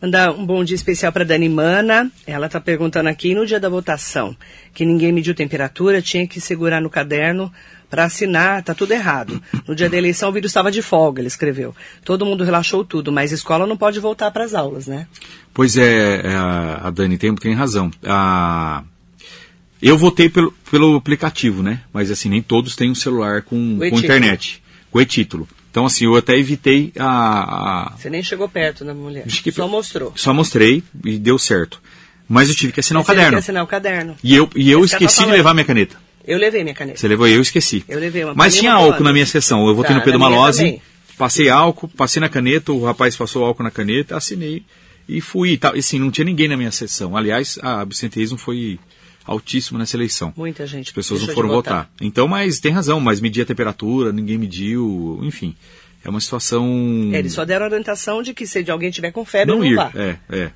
Mandar 0.00 0.30
um 0.32 0.44
bom 0.44 0.62
dia 0.62 0.74
especial 0.74 1.10
para 1.10 1.24
Dani 1.24 1.48
Mana. 1.48 2.10
Ela 2.26 2.46
está 2.46 2.60
perguntando 2.60 3.08
aqui 3.08 3.34
no 3.34 3.46
dia 3.46 3.58
da 3.58 3.68
votação 3.68 4.36
que 4.74 4.84
ninguém 4.84 5.10
mediu 5.10 5.34
temperatura, 5.34 6.02
tinha 6.02 6.26
que 6.26 6.38
segurar 6.38 6.82
no 6.82 6.90
caderno 6.90 7.50
para 7.88 8.04
assinar, 8.04 8.62
tá 8.62 8.74
tudo 8.74 8.92
errado. 8.92 9.42
No 9.66 9.74
dia 9.74 9.88
da 9.88 9.96
eleição 9.96 10.28
o 10.28 10.32
vírus 10.32 10.50
estava 10.50 10.70
de 10.70 10.82
folga, 10.82 11.20
ele 11.20 11.28
escreveu. 11.28 11.74
Todo 12.04 12.26
mundo 12.26 12.44
relaxou 12.44 12.84
tudo, 12.84 13.10
mas 13.10 13.32
a 13.32 13.34
escola 13.34 13.66
não 13.66 13.76
pode 13.76 13.98
voltar 13.98 14.30
para 14.30 14.44
as 14.44 14.52
aulas, 14.52 14.86
né? 14.86 15.06
Pois 15.54 15.78
é, 15.78 16.20
é 16.26 16.34
a 16.34 16.90
Dani 16.90 17.16
tem, 17.16 17.34
tem 17.34 17.54
razão. 17.54 17.90
A... 18.04 18.82
Eu 19.80 19.96
votei 19.96 20.28
pelo, 20.28 20.52
pelo 20.70 20.96
aplicativo, 20.96 21.62
né? 21.62 21.80
Mas 21.90 22.10
assim, 22.10 22.28
nem 22.28 22.42
todos 22.42 22.76
têm 22.76 22.90
um 22.90 22.94
celular 22.94 23.42
com, 23.42 23.78
com 23.78 23.98
internet, 23.98 24.62
com 24.90 25.00
e-título. 25.00 25.48
Então, 25.76 25.84
assim, 25.84 26.06
eu 26.06 26.16
até 26.16 26.34
evitei 26.38 26.90
a. 26.98 27.92
Você 27.98 28.08
nem 28.08 28.22
chegou 28.22 28.48
perto 28.48 28.82
da 28.82 28.94
mulher. 28.94 29.26
Que... 29.26 29.52
Só 29.52 29.68
mostrou. 29.68 30.10
Só 30.16 30.32
mostrei 30.32 30.82
e 31.04 31.18
deu 31.18 31.38
certo. 31.38 31.82
Mas 32.26 32.48
eu 32.48 32.54
tive 32.54 32.72
que 32.72 32.80
assinar 32.80 33.00
Mas 33.00 33.04
o 33.04 33.08
caderno. 33.08 33.30
Teve 33.32 33.36
que 33.36 33.44
assinar 33.44 33.62
o 33.62 33.66
caderno. 33.66 34.16
E 34.24 34.34
eu, 34.34 34.48
e 34.56 34.70
eu 34.70 34.82
esqueci 34.82 35.26
de 35.26 35.30
levar 35.30 35.52
minha 35.52 35.66
caneta. 35.66 35.98
Eu 36.26 36.38
levei 36.38 36.62
minha 36.62 36.74
caneta. 36.74 36.98
Você 36.98 37.06
levou 37.06 37.28
e 37.28 37.34
eu 37.34 37.42
esqueci. 37.42 37.84
Eu 37.86 38.00
levei 38.00 38.24
uma 38.24 38.32
Mas 38.34 38.56
tinha 38.56 38.72
álcool 38.72 39.04
na 39.04 39.12
minha 39.12 39.26
sessão. 39.26 39.68
Eu 39.68 39.74
votei 39.74 39.92
tá, 39.92 39.98
no 39.98 40.02
Pedro 40.02 40.18
Malose, 40.18 40.80
passei 41.18 41.50
álcool, 41.50 41.88
passei 41.88 42.20
na 42.20 42.30
caneta, 42.30 42.72
o 42.72 42.82
rapaz 42.82 43.14
passou 43.14 43.44
álcool 43.44 43.64
na 43.64 43.70
caneta, 43.70 44.16
assinei 44.16 44.64
e 45.06 45.20
fui. 45.20 45.50
E, 45.50 45.58
tal. 45.58 45.76
e 45.76 45.80
assim, 45.80 45.98
não 45.98 46.10
tinha 46.10 46.24
ninguém 46.24 46.48
na 46.48 46.56
minha 46.56 46.72
sessão. 46.72 47.14
Aliás, 47.14 47.58
a 47.60 47.82
absenteísmo 47.82 48.38
foi 48.38 48.78
altíssimo 49.26 49.78
nessa 49.78 49.96
eleição. 49.96 50.32
Muita 50.36 50.66
gente. 50.66 50.88
As 50.88 50.92
pessoas 50.94 51.26
não 51.26 51.34
foram 51.34 51.48
votar. 51.48 51.84
votar. 51.84 51.90
Então, 52.00 52.26
mas 52.28 52.60
tem 52.60 52.72
razão, 52.72 53.00
mas 53.00 53.20
medir 53.20 53.42
a 53.42 53.46
temperatura, 53.46 54.12
ninguém 54.12 54.38
mediu, 54.38 55.18
enfim. 55.22 55.54
É 56.04 56.08
uma 56.08 56.20
situação. 56.20 57.10
É, 57.12 57.18
eles 57.18 57.32
só 57.32 57.44
deram 57.44 57.64
a 57.66 57.68
orientação 57.68 58.22
de 58.22 58.32
que 58.32 58.46
se 58.46 58.70
alguém 58.70 58.90
tiver 58.90 59.10
com 59.10 59.24
febre, 59.24 59.52
não 59.54 59.58
não, 59.60 59.66
ir. 59.66 59.74
vá. 59.74 59.90
É, 59.94 60.16
é. 60.30 60.50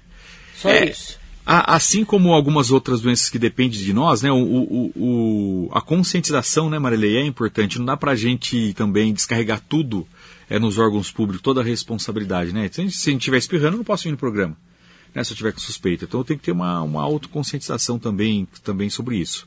Só 0.56 0.68
É. 0.70 0.88
isso. 0.90 1.18
A- 1.44 1.74
Assim 1.74 2.04
como 2.04 2.32
algumas 2.32 2.70
outras 2.70 3.00
doenças 3.00 3.28
que 3.28 3.38
dependem 3.38 3.80
de 3.80 3.92
nós, 3.92 4.22
né, 4.22 4.30
o, 4.30 4.36
o- 4.36 4.92
o- 4.94 5.68
a 5.72 5.80
conscientização, 5.80 6.70
né, 6.70 6.78
Marilei, 6.78 7.16
é 7.16 7.24
importante. 7.26 7.78
Não 7.78 7.86
dá 7.86 7.96
pra 7.96 8.14
gente 8.14 8.72
também 8.74 9.12
descarregar 9.12 9.60
tudo 9.68 10.06
é, 10.48 10.58
nos 10.58 10.78
órgãos 10.78 11.10
públicos, 11.10 11.42
toda 11.42 11.60
a 11.60 11.64
responsabilidade, 11.64 12.52
né? 12.52 12.68
Se 12.72 12.80
a 12.80 12.84
gente 12.84 12.96
se 12.96 13.08
a 13.08 13.12
gente 13.12 13.20
estiver 13.22 13.38
espirrando, 13.38 13.74
eu 13.74 13.78
não 13.78 13.84
posso 13.84 14.06
ir 14.06 14.10
no 14.12 14.16
programa, 14.16 14.56
né, 15.14 15.24
se 15.24 15.32
eu 15.32 15.36
tiver 15.36 15.52
com 15.52 15.60
suspeita. 15.60 16.04
Então 16.04 16.24
tem 16.24 16.36
que 16.36 16.44
ter 16.44 16.52
uma, 16.52 16.82
uma 16.82 17.02
autoconscientização 17.02 17.98
também, 17.98 18.46
também 18.62 18.90
sobre 18.90 19.16
isso. 19.16 19.46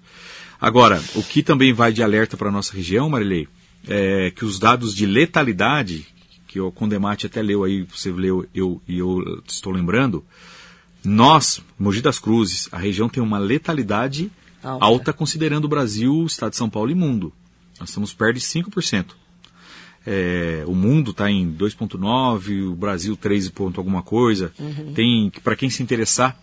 Agora, 0.60 1.02
o 1.16 1.24
que 1.24 1.44
também 1.44 1.74
vai 1.74 1.92
de 1.92 2.02
alerta 2.02 2.38
para 2.38 2.50
a 2.50 2.52
nossa 2.52 2.76
região, 2.76 3.10
Marilei, 3.10 3.48
é 3.88 4.32
que 4.32 4.46
os 4.46 4.60
dados 4.60 4.96
de 4.96 5.06
letalidade, 5.06 6.08
que 6.48 6.60
o 6.60 6.72
Condemate 6.72 7.26
até 7.26 7.42
leu 7.42 7.64
aí, 7.64 7.84
você 7.84 8.12
leu 8.12 8.48
eu, 8.56 8.82
e 8.88 8.98
eu 8.98 9.42
estou 9.46 9.74
lembrando, 9.74 10.24
nós, 11.04 11.62
Mogi 11.78 12.02
das 12.02 12.18
Cruzes, 12.18 12.70
a 12.72 12.78
região 12.78 13.10
tem 13.10 13.22
uma 13.22 13.38
letalidade 13.38 14.32
Alta. 14.64 14.86
alta, 14.86 15.14
considerando 15.14 15.66
o 15.66 15.68
Brasil, 15.68 16.16
o 16.16 16.26
estado 16.26 16.52
de 16.52 16.58
São 16.58 16.70
Paulo 16.70 16.90
e 16.90 16.96
mundo. 16.96 17.34
Nós 17.78 17.90
estamos 17.90 18.14
perto 18.14 18.36
de 18.36 18.42
5%. 18.42 19.08
É, 20.06 20.64
o 20.68 20.76
mundo 20.76 21.12
está 21.12 21.32
em 21.32 21.52
2,9%, 21.54 22.72
o 22.72 22.76
Brasil 22.76 23.16
3 23.16 23.50
ponto 23.50 23.80
alguma 23.80 24.02
coisa. 24.02 24.52
Tem, 24.94 25.32
para 25.44 25.56
quem 25.56 25.70
se 25.70 25.82
interessar, 25.82 26.38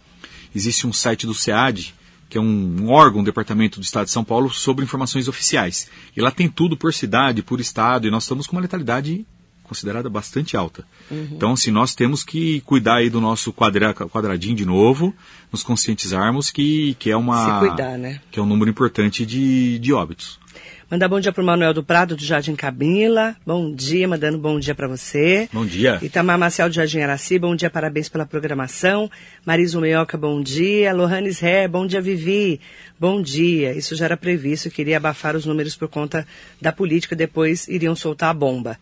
existe 0.54 0.86
um 0.86 0.92
site 0.92 1.26
do 1.26 1.34
SEAD, 1.34 1.94
que 2.28 2.38
é 2.38 2.40
um, 2.40 2.88
órgão, 2.90 3.20
um 3.20 3.24
departamento 3.24 3.80
do 3.80 3.82
estado 3.82 4.06
de 4.06 4.12
São 4.12 4.24
Paulo, 4.24 4.50
sobre 4.50 4.84
informações 4.84 5.28
oficiais. 5.28 5.88
E 6.16 6.20
lá 6.20 6.30
tem 6.30 6.48
tudo 6.48 6.76
por 6.76 6.94
cidade, 6.94 7.42
por 7.42 7.60
estado, 7.60 8.06
e 8.06 8.10
nós 8.10 8.22
estamos 8.22 8.46
com 8.46 8.56
uma 8.56 8.62
letalidade 8.62 9.26
considerada 9.70 10.10
bastante 10.10 10.56
alta. 10.56 10.84
Então, 11.32 11.52
assim, 11.52 11.70
nós 11.70 11.94
temos 11.94 12.24
que 12.24 12.60
cuidar 12.62 12.96
aí 12.96 13.08
do 13.08 13.20
nosso 13.20 13.52
quadra, 13.52 13.94
quadradinho 13.94 14.56
de 14.56 14.66
novo, 14.66 15.14
nos 15.52 15.62
conscientizarmos 15.62 16.50
que, 16.50 16.94
que 16.98 17.08
é 17.08 17.16
uma 17.16 17.60
Se 17.60 17.68
cuidar, 17.68 17.96
né? 17.96 18.20
que 18.32 18.40
é 18.40 18.42
um 18.42 18.46
número 18.46 18.68
importante 18.68 19.24
de, 19.24 19.78
de 19.78 19.92
óbitos. 19.92 20.39
Mandar 20.90 21.06
bom 21.06 21.20
dia 21.20 21.30
pro 21.30 21.44
Manuel 21.44 21.72
do 21.72 21.84
Prado, 21.84 22.16
do 22.16 22.24
Jardim 22.24 22.56
Camila. 22.56 23.36
Bom 23.46 23.72
dia, 23.72 24.08
mandando 24.08 24.36
bom 24.36 24.58
dia 24.58 24.74
para 24.74 24.88
você. 24.88 25.48
Bom 25.52 25.64
dia. 25.64 26.00
Itamar 26.02 26.36
Marcial 26.36 26.68
do 26.68 26.74
Jardim 26.74 26.98
Araci, 26.98 27.38
bom 27.38 27.54
dia, 27.54 27.70
parabéns 27.70 28.08
pela 28.08 28.26
programação. 28.26 29.08
Marisa 29.46 29.80
Meioca, 29.80 30.18
bom 30.18 30.42
dia. 30.42 30.92
Lohanes 30.92 31.38
Ré, 31.38 31.68
bom 31.68 31.86
dia, 31.86 32.00
Vivi. 32.00 32.60
Bom 32.98 33.22
dia. 33.22 33.72
Isso 33.72 33.94
já 33.94 34.06
era 34.06 34.16
previsto, 34.16 34.68
queria 34.68 34.96
abafar 34.96 35.36
os 35.36 35.46
números 35.46 35.76
por 35.76 35.86
conta 35.86 36.26
da 36.60 36.72
política, 36.72 37.14
depois 37.14 37.68
iriam 37.68 37.94
soltar 37.94 38.30
a 38.30 38.34
bomba. 38.34 38.76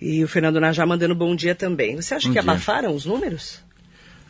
E 0.00 0.24
o 0.24 0.28
Fernando 0.28 0.58
Najá 0.58 0.86
mandando 0.86 1.14
bom 1.14 1.36
dia 1.36 1.54
também. 1.54 1.96
Você 1.96 2.14
acha 2.14 2.28
Bom 2.28 2.32
que 2.32 2.40
dia. 2.40 2.50
abafaram 2.50 2.94
os 2.94 3.04
números? 3.04 3.62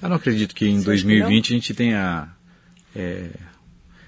Eu 0.03 0.09
não 0.09 0.17
acredito 0.17 0.57
que 0.57 0.67
em 0.67 0.81
Você 0.81 0.91
acha 0.91 1.03
que 1.03 1.07
2020 1.07 1.53
a 1.53 1.55
gente 1.55 1.73
tenha. 1.73 2.29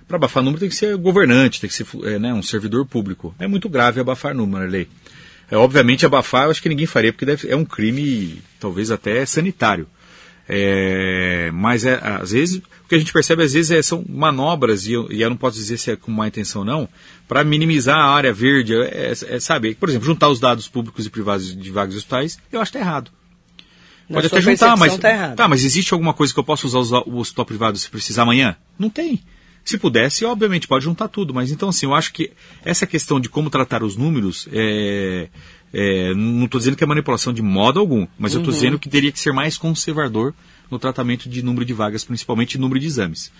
Para 0.08 0.16
abafar 0.16 0.42
número 0.42 0.58
tem 0.58 0.68
que 0.70 0.74
ser 0.74 0.96
governante, 0.96 1.60
tem 1.60 1.68
que 1.68 1.76
ser 1.76 1.86
é, 2.04 2.18
né, 2.18 2.32
um 2.32 2.42
servidor 2.42 2.84
público. 2.86 3.34
É 3.38 3.46
muito 3.46 3.68
grave 3.68 4.00
abafar 4.00 4.34
número, 4.34 4.66
lei. 4.66 4.88
É, 5.50 5.56
obviamente, 5.56 6.04
abafar 6.04 6.44
eu 6.46 6.50
acho 6.50 6.62
que 6.62 6.68
ninguém 6.68 6.86
faria, 6.86 7.12
porque 7.12 7.24
deve- 7.26 7.48
é 7.48 7.56
um 7.56 7.64
crime, 7.64 8.42
talvez 8.58 8.90
até 8.90 9.24
sanitário. 9.26 9.86
É, 10.50 11.50
mas 11.52 11.84
é, 11.84 12.00
às 12.02 12.30
vezes, 12.30 12.56
o 12.56 12.88
que 12.88 12.94
a 12.94 12.98
gente 12.98 13.12
percebe 13.12 13.42
às 13.42 13.52
vezes 13.52 13.70
é, 13.70 13.82
são 13.82 14.02
manobras, 14.08 14.86
e 14.86 14.94
eu, 14.94 15.12
e 15.12 15.20
eu 15.20 15.28
não 15.28 15.36
posso 15.36 15.58
dizer 15.58 15.76
se 15.76 15.90
é 15.90 15.96
com 15.96 16.10
má 16.10 16.26
intenção 16.26 16.62
ou 16.62 16.66
não, 16.66 16.88
para 17.26 17.44
minimizar 17.44 17.98
a 17.98 18.10
área 18.14 18.32
verde. 18.32 18.74
É, 18.74 19.12
é, 19.12 19.36
é, 19.36 19.40
sabe, 19.40 19.74
por 19.74 19.90
exemplo, 19.90 20.06
juntar 20.06 20.28
os 20.30 20.40
dados 20.40 20.66
públicos 20.68 21.04
e 21.04 21.10
privados 21.10 21.54
de 21.54 21.70
vagas 21.70 21.96
hospitais, 21.96 22.38
eu 22.50 22.60
acho 22.60 22.72
que 22.72 22.78
está 22.78 22.88
errado. 22.88 23.10
Na 24.08 24.14
Pode 24.22 24.28
até 24.28 24.40
juntar, 24.40 24.74
mas. 24.74 24.96
Tá. 24.96 25.34
Tá, 25.34 25.46
mas 25.46 25.62
existe 25.66 25.92
alguma 25.92 26.14
coisa 26.14 26.32
que 26.32 26.40
eu 26.40 26.44
possa 26.44 26.66
usar 26.66 27.02
o 27.06 27.18
hospital 27.18 27.44
privado 27.44 27.76
se 27.76 27.90
precisar 27.90 28.22
amanhã? 28.22 28.56
Não 28.78 28.88
tem. 28.88 29.22
Se 29.68 29.76
pudesse, 29.76 30.24
obviamente, 30.24 30.66
pode 30.66 30.86
juntar 30.86 31.08
tudo. 31.08 31.34
Mas 31.34 31.50
então, 31.50 31.68
assim, 31.68 31.84
eu 31.84 31.94
acho 31.94 32.10
que 32.14 32.30
essa 32.64 32.86
questão 32.86 33.20
de 33.20 33.28
como 33.28 33.50
tratar 33.50 33.82
os 33.82 33.96
números, 33.98 34.48
é, 34.50 35.28
é, 35.74 36.14
não 36.14 36.46
estou 36.46 36.58
dizendo 36.58 36.74
que 36.74 36.82
é 36.82 36.86
manipulação 36.86 37.34
de 37.34 37.42
modo 37.42 37.78
algum, 37.78 38.06
mas 38.18 38.32
eu 38.32 38.40
estou 38.40 38.50
Uhum. 38.54 38.58
dizendo 38.58 38.78
que 38.78 38.88
teria 38.88 39.12
que 39.12 39.20
ser 39.20 39.30
mais 39.30 39.58
conservador 39.58 40.32
no 40.70 40.78
tratamento 40.78 41.28
de 41.28 41.42
número 41.42 41.66
de 41.66 41.74
vagas, 41.74 42.02
principalmente 42.02 42.56
número 42.56 42.80
de 42.80 42.86
exames. 42.86 43.30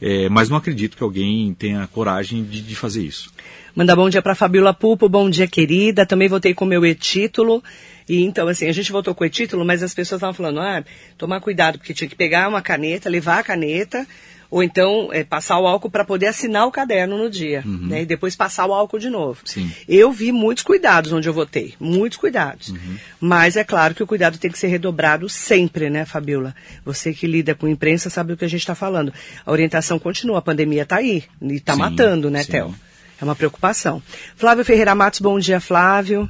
É, 0.00 0.28
mas 0.28 0.48
não 0.48 0.56
acredito 0.56 0.96
que 0.96 1.04
alguém 1.04 1.54
tenha 1.54 1.86
coragem 1.86 2.42
de, 2.42 2.62
de 2.62 2.74
fazer 2.74 3.04
isso. 3.04 3.30
Mandar 3.72 3.94
bom 3.94 4.10
dia 4.10 4.20
para 4.20 4.34
Fabiola 4.34 4.74
Pupo, 4.74 5.08
bom 5.08 5.30
dia 5.30 5.46
querida. 5.46 6.04
Também 6.04 6.28
voltei 6.28 6.52
com 6.52 6.64
o 6.64 6.68
meu 6.68 6.84
e-título. 6.84 7.62
E 8.08 8.22
então, 8.24 8.48
assim, 8.48 8.66
a 8.66 8.72
gente 8.72 8.90
voltou 8.90 9.14
com 9.14 9.22
o 9.22 9.26
e-título, 9.26 9.64
mas 9.64 9.84
as 9.84 9.94
pessoas 9.94 10.18
estavam 10.18 10.34
falando, 10.34 10.58
ah, 10.58 10.84
tomar 11.16 11.40
cuidado, 11.40 11.78
porque 11.78 11.94
tinha 11.94 12.08
que 12.08 12.16
pegar 12.16 12.48
uma 12.48 12.60
caneta, 12.60 13.08
levar 13.08 13.38
a 13.38 13.42
caneta, 13.44 14.04
ou 14.50 14.62
então 14.62 15.08
é, 15.12 15.24
passar 15.24 15.58
o 15.58 15.66
álcool 15.66 15.90
para 15.90 16.04
poder 16.04 16.26
assinar 16.26 16.66
o 16.66 16.70
caderno 16.70 17.18
no 17.18 17.30
dia, 17.30 17.62
né? 17.64 18.02
E 18.02 18.06
depois 18.06 18.36
passar 18.36 18.66
o 18.66 18.72
álcool 18.72 18.98
de 18.98 19.10
novo. 19.10 19.40
Sim. 19.44 19.70
Eu 19.88 20.12
vi 20.12 20.32
muitos 20.32 20.64
cuidados 20.64 21.12
onde 21.12 21.28
eu 21.28 21.32
votei, 21.32 21.74
muitos 21.80 22.18
cuidados. 22.18 22.72
Mas 23.20 23.56
é 23.56 23.64
claro 23.64 23.94
que 23.94 24.02
o 24.02 24.06
cuidado 24.06 24.38
tem 24.38 24.50
que 24.50 24.58
ser 24.58 24.68
redobrado 24.68 25.28
sempre, 25.28 25.90
né, 25.90 26.04
Fabiola? 26.04 26.54
Você 26.84 27.12
que 27.12 27.26
lida 27.26 27.54
com 27.54 27.68
imprensa 27.68 28.10
sabe 28.10 28.32
do 28.32 28.36
que 28.36 28.44
a 28.44 28.48
gente 28.48 28.60
está 28.60 28.74
falando. 28.74 29.12
A 29.44 29.50
orientação 29.50 29.98
continua, 29.98 30.38
a 30.38 30.42
pandemia 30.42 30.82
está 30.82 30.96
aí, 30.96 31.24
e 31.40 31.54
está 31.54 31.76
matando, 31.76 32.30
né. 32.30 32.44
Théo? 32.44 32.74
É 33.20 33.24
uma 33.24 33.34
preocupação. 33.34 34.02
Flávio 34.36 34.64
Ferreira 34.64 34.94
Matos, 34.94 35.20
bom 35.20 35.38
dia, 35.38 35.60
Flávio. 35.60 36.28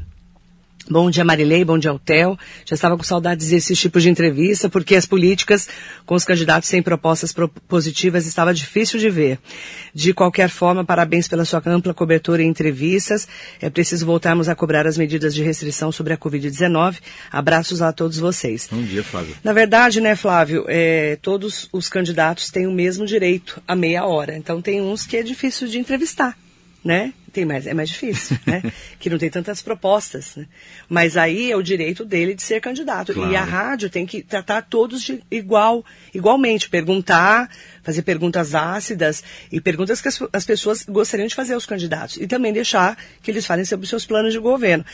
Bom 0.88 1.10
dia, 1.10 1.24
Marilei, 1.24 1.64
bom 1.64 1.76
dia, 1.76 1.90
Altel. 1.90 2.38
Já 2.64 2.74
estava 2.74 2.96
com 2.96 3.02
saudades 3.02 3.48
desses 3.48 3.76
tipos 3.76 4.04
de 4.04 4.08
entrevista, 4.08 4.68
porque 4.68 4.94
as 4.94 5.04
políticas 5.04 5.68
com 6.06 6.14
os 6.14 6.24
candidatos 6.24 6.68
sem 6.68 6.80
propostas 6.80 7.32
pro- 7.32 7.48
positivas 7.48 8.24
estava 8.24 8.54
difícil 8.54 9.00
de 9.00 9.10
ver. 9.10 9.40
De 9.92 10.14
qualquer 10.14 10.48
forma, 10.48 10.84
parabéns 10.84 11.26
pela 11.26 11.44
sua 11.44 11.60
ampla 11.66 11.92
cobertura 11.92 12.40
em 12.40 12.46
entrevistas. 12.48 13.26
É 13.60 13.68
preciso 13.68 14.06
voltarmos 14.06 14.48
a 14.48 14.54
cobrar 14.54 14.86
as 14.86 14.96
medidas 14.96 15.34
de 15.34 15.42
restrição 15.42 15.90
sobre 15.90 16.12
a 16.12 16.16
Covid-19. 16.16 16.98
Abraços 17.32 17.82
a 17.82 17.92
todos 17.92 18.18
vocês. 18.18 18.68
Bom 18.70 18.82
dia, 18.82 19.02
Flávio. 19.02 19.34
Na 19.42 19.52
verdade, 19.52 20.00
né, 20.00 20.14
Flávio, 20.14 20.66
é, 20.68 21.18
todos 21.20 21.68
os 21.72 21.88
candidatos 21.88 22.48
têm 22.48 22.64
o 22.68 22.72
mesmo 22.72 23.04
direito 23.04 23.60
a 23.66 23.74
meia 23.74 24.04
hora. 24.06 24.36
Então 24.36 24.62
tem 24.62 24.80
uns 24.80 25.04
que 25.04 25.16
é 25.16 25.22
difícil 25.24 25.66
de 25.66 25.80
entrevistar, 25.80 26.38
né? 26.86 27.12
Tem 27.32 27.44
mais, 27.44 27.66
é 27.66 27.74
mais 27.74 27.88
difícil, 27.88 28.38
né? 28.46 28.62
que 29.00 29.10
não 29.10 29.18
tem 29.18 29.28
tantas 29.28 29.60
propostas, 29.60 30.36
né? 30.36 30.46
Mas 30.88 31.16
aí 31.16 31.50
é 31.50 31.56
o 31.56 31.62
direito 31.62 32.04
dele 32.04 32.32
de 32.32 32.42
ser 32.42 32.60
candidato. 32.60 33.12
Claro. 33.12 33.30
E 33.30 33.34
a 33.34 33.42
rádio 33.42 33.90
tem 33.90 34.06
que 34.06 34.22
tratar 34.22 34.62
todos 34.62 35.02
de 35.02 35.20
igual, 35.28 35.84
igualmente, 36.14 36.70
perguntar, 36.70 37.50
fazer 37.82 38.02
perguntas 38.02 38.54
ácidas 38.54 39.24
e 39.50 39.60
perguntas 39.60 40.00
que 40.00 40.06
as, 40.06 40.22
as 40.32 40.46
pessoas 40.46 40.84
gostariam 40.84 41.26
de 41.26 41.34
fazer 41.34 41.54
aos 41.54 41.66
candidatos 41.66 42.16
e 42.18 42.26
também 42.28 42.52
deixar 42.52 42.96
que 43.20 43.32
eles 43.32 43.44
falem 43.44 43.64
sobre 43.64 43.82
os 43.82 43.90
seus 43.90 44.06
planos 44.06 44.32
de 44.32 44.38
governo. 44.38 44.84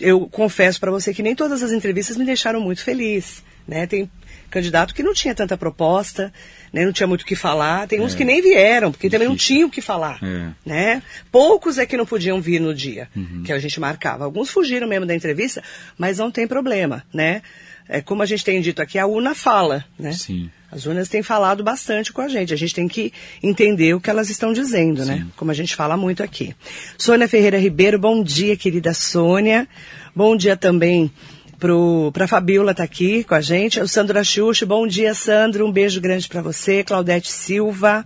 Eu 0.00 0.26
confesso 0.28 0.80
para 0.80 0.90
você 0.90 1.14
que 1.14 1.22
nem 1.22 1.36
todas 1.36 1.62
as 1.62 1.70
entrevistas 1.70 2.16
me 2.16 2.24
deixaram 2.24 2.60
muito 2.60 2.82
feliz, 2.82 3.44
né? 3.68 3.86
Tem 3.86 4.10
candidato 4.56 4.94
que 4.94 5.02
não 5.02 5.12
tinha 5.12 5.34
tanta 5.34 5.56
proposta, 5.56 6.32
né? 6.72 6.84
Não 6.86 6.92
tinha 6.92 7.06
muito 7.06 7.22
o 7.22 7.26
que 7.26 7.36
falar. 7.36 7.86
Tem 7.86 8.00
uns 8.00 8.14
que 8.14 8.24
nem 8.24 8.40
vieram, 8.40 8.90
porque 8.90 9.10
também 9.10 9.28
não 9.28 9.36
tinham 9.36 9.68
o 9.68 9.70
que 9.70 9.82
falar, 9.82 10.18
É. 10.22 10.48
né? 10.64 11.02
Poucos 11.30 11.76
é 11.76 11.84
que 11.84 11.96
não 11.96 12.06
podiam 12.06 12.40
vir 12.40 12.58
no 12.60 12.74
dia 12.74 13.08
Uhum. 13.14 13.42
que 13.44 13.52
a 13.52 13.58
gente 13.58 13.78
marcava. 13.78 14.24
Alguns 14.24 14.48
fugiram 14.50 14.88
mesmo 14.88 15.04
da 15.04 15.14
entrevista, 15.14 15.62
mas 15.98 16.16
não 16.18 16.30
tem 16.30 16.46
problema, 16.46 17.04
né? 17.12 17.42
É, 17.88 18.00
como 18.00 18.20
a 18.22 18.26
gente 18.26 18.44
tem 18.44 18.60
dito 18.60 18.80
aqui, 18.82 18.98
a 18.98 19.06
urna 19.06 19.34
fala, 19.34 19.84
né? 19.98 20.10
Sim. 20.12 20.50
As 20.72 20.86
urnas 20.86 21.08
têm 21.08 21.22
falado 21.22 21.62
bastante 21.62 22.12
com 22.12 22.20
a 22.20 22.26
gente. 22.28 22.52
A 22.52 22.56
gente 22.56 22.74
tem 22.74 22.88
que 22.88 23.12
entender 23.42 23.94
o 23.94 24.00
que 24.00 24.10
elas 24.10 24.28
estão 24.30 24.52
dizendo, 24.52 25.04
né? 25.04 25.18
Sim. 25.18 25.32
Como 25.36 25.50
a 25.52 25.54
gente 25.54 25.76
fala 25.76 25.96
muito 25.96 26.22
aqui. 26.22 26.54
Sônia 26.98 27.28
Ferreira 27.28 27.58
Ribeiro, 27.58 27.98
bom 27.98 28.24
dia, 28.24 28.56
querida 28.56 28.92
Sônia. 28.92 29.68
Bom 30.14 30.36
dia 30.36 30.56
também 30.56 31.10
para 31.58 32.24
a 32.24 32.28
Fabiola 32.28 32.74
tá 32.74 32.82
aqui 32.84 33.24
com 33.24 33.34
a 33.34 33.40
gente. 33.40 33.80
O 33.80 33.88
Sandro 33.88 34.18
Axuxi, 34.18 34.64
bom 34.64 34.86
dia, 34.86 35.14
Sandro. 35.14 35.66
Um 35.66 35.72
beijo 35.72 36.00
grande 36.00 36.28
para 36.28 36.42
você. 36.42 36.84
Claudete 36.84 37.30
Silva. 37.30 38.04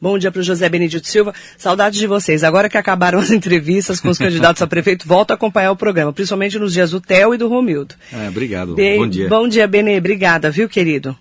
Bom 0.00 0.16
dia 0.18 0.30
para 0.32 0.40
o 0.40 0.42
José 0.42 0.66
Benedito 0.68 1.06
Silva. 1.06 1.34
Saudades 1.58 1.98
de 1.98 2.06
vocês. 2.06 2.42
Agora 2.42 2.70
que 2.70 2.78
acabaram 2.78 3.18
as 3.18 3.28
entrevistas 3.32 4.00
com 4.00 4.08
os 4.08 4.16
candidatos 4.16 4.62
a 4.62 4.66
prefeito, 4.66 5.06
volto 5.06 5.32
a 5.32 5.34
acompanhar 5.34 5.72
o 5.72 5.76
programa, 5.76 6.10
principalmente 6.12 6.58
nos 6.58 6.72
dias 6.72 6.90
do 6.92 7.00
Theo 7.02 7.34
e 7.34 7.38
do 7.38 7.48
Romildo. 7.48 7.94
É, 8.12 8.28
obrigado. 8.28 8.74
Bem- 8.74 8.98
Bom 8.98 9.08
dia. 9.08 9.28
Bom 9.28 9.46
dia, 9.48 9.66
Benê. 9.68 9.98
Obrigada, 9.98 10.50
viu, 10.50 10.68
querido? 10.68 11.14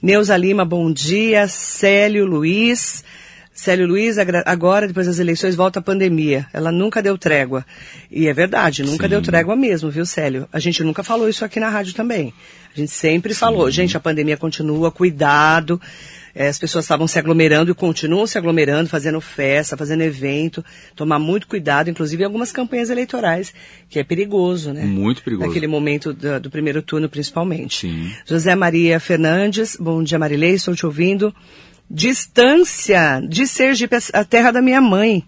Neuza 0.00 0.36
Lima, 0.36 0.64
bom 0.64 0.92
dia. 0.92 1.48
Célio 1.48 2.24
Luiz. 2.24 3.02
Célio 3.60 3.86
Luiz, 3.86 4.16
agora, 4.46 4.88
depois 4.88 5.06
das 5.06 5.18
eleições, 5.18 5.54
volta 5.54 5.80
a 5.80 5.82
pandemia. 5.82 6.46
Ela 6.50 6.72
nunca 6.72 7.02
deu 7.02 7.18
trégua. 7.18 7.62
E 8.10 8.26
é 8.26 8.32
verdade, 8.32 8.82
nunca 8.82 9.04
Sim. 9.04 9.10
deu 9.10 9.20
trégua 9.20 9.54
mesmo, 9.54 9.90
viu, 9.90 10.06
Célio? 10.06 10.48
A 10.50 10.58
gente 10.58 10.82
nunca 10.82 11.02
falou 11.02 11.28
isso 11.28 11.44
aqui 11.44 11.60
na 11.60 11.68
rádio 11.68 11.92
também. 11.92 12.32
A 12.74 12.78
gente 12.80 12.90
sempre 12.90 13.34
falou, 13.34 13.70
gente, 13.70 13.94
a 13.98 14.00
pandemia 14.00 14.38
continua, 14.38 14.90
cuidado. 14.90 15.78
É, 16.34 16.48
as 16.48 16.58
pessoas 16.58 16.86
estavam 16.86 17.06
se 17.06 17.18
aglomerando 17.18 17.70
e 17.70 17.74
continuam 17.74 18.26
se 18.26 18.38
aglomerando, 18.38 18.88
fazendo 18.88 19.20
festa, 19.20 19.76
fazendo 19.76 20.00
evento. 20.00 20.64
Tomar 20.96 21.18
muito 21.18 21.46
cuidado, 21.46 21.90
inclusive 21.90 22.22
em 22.22 22.24
algumas 22.24 22.50
campanhas 22.50 22.88
eleitorais, 22.88 23.52
que 23.90 23.98
é 23.98 24.04
perigoso, 24.04 24.72
né? 24.72 24.84
Muito 24.84 25.22
perigoso. 25.22 25.48
Naquele 25.48 25.66
momento 25.66 26.14
do, 26.14 26.40
do 26.40 26.50
primeiro 26.50 26.80
turno, 26.80 27.10
principalmente. 27.10 27.80
Sim. 27.80 28.10
José 28.24 28.54
Maria 28.54 28.98
Fernandes, 28.98 29.76
bom 29.78 30.02
dia 30.02 30.18
Marilei, 30.18 30.54
estou 30.54 30.74
te 30.74 30.86
ouvindo. 30.86 31.34
Distância 31.90 33.20
de 33.28 33.48
Sergipe, 33.48 33.96
a 34.12 34.24
terra 34.24 34.52
da 34.52 34.62
minha 34.62 34.80
mãe. 34.80 35.24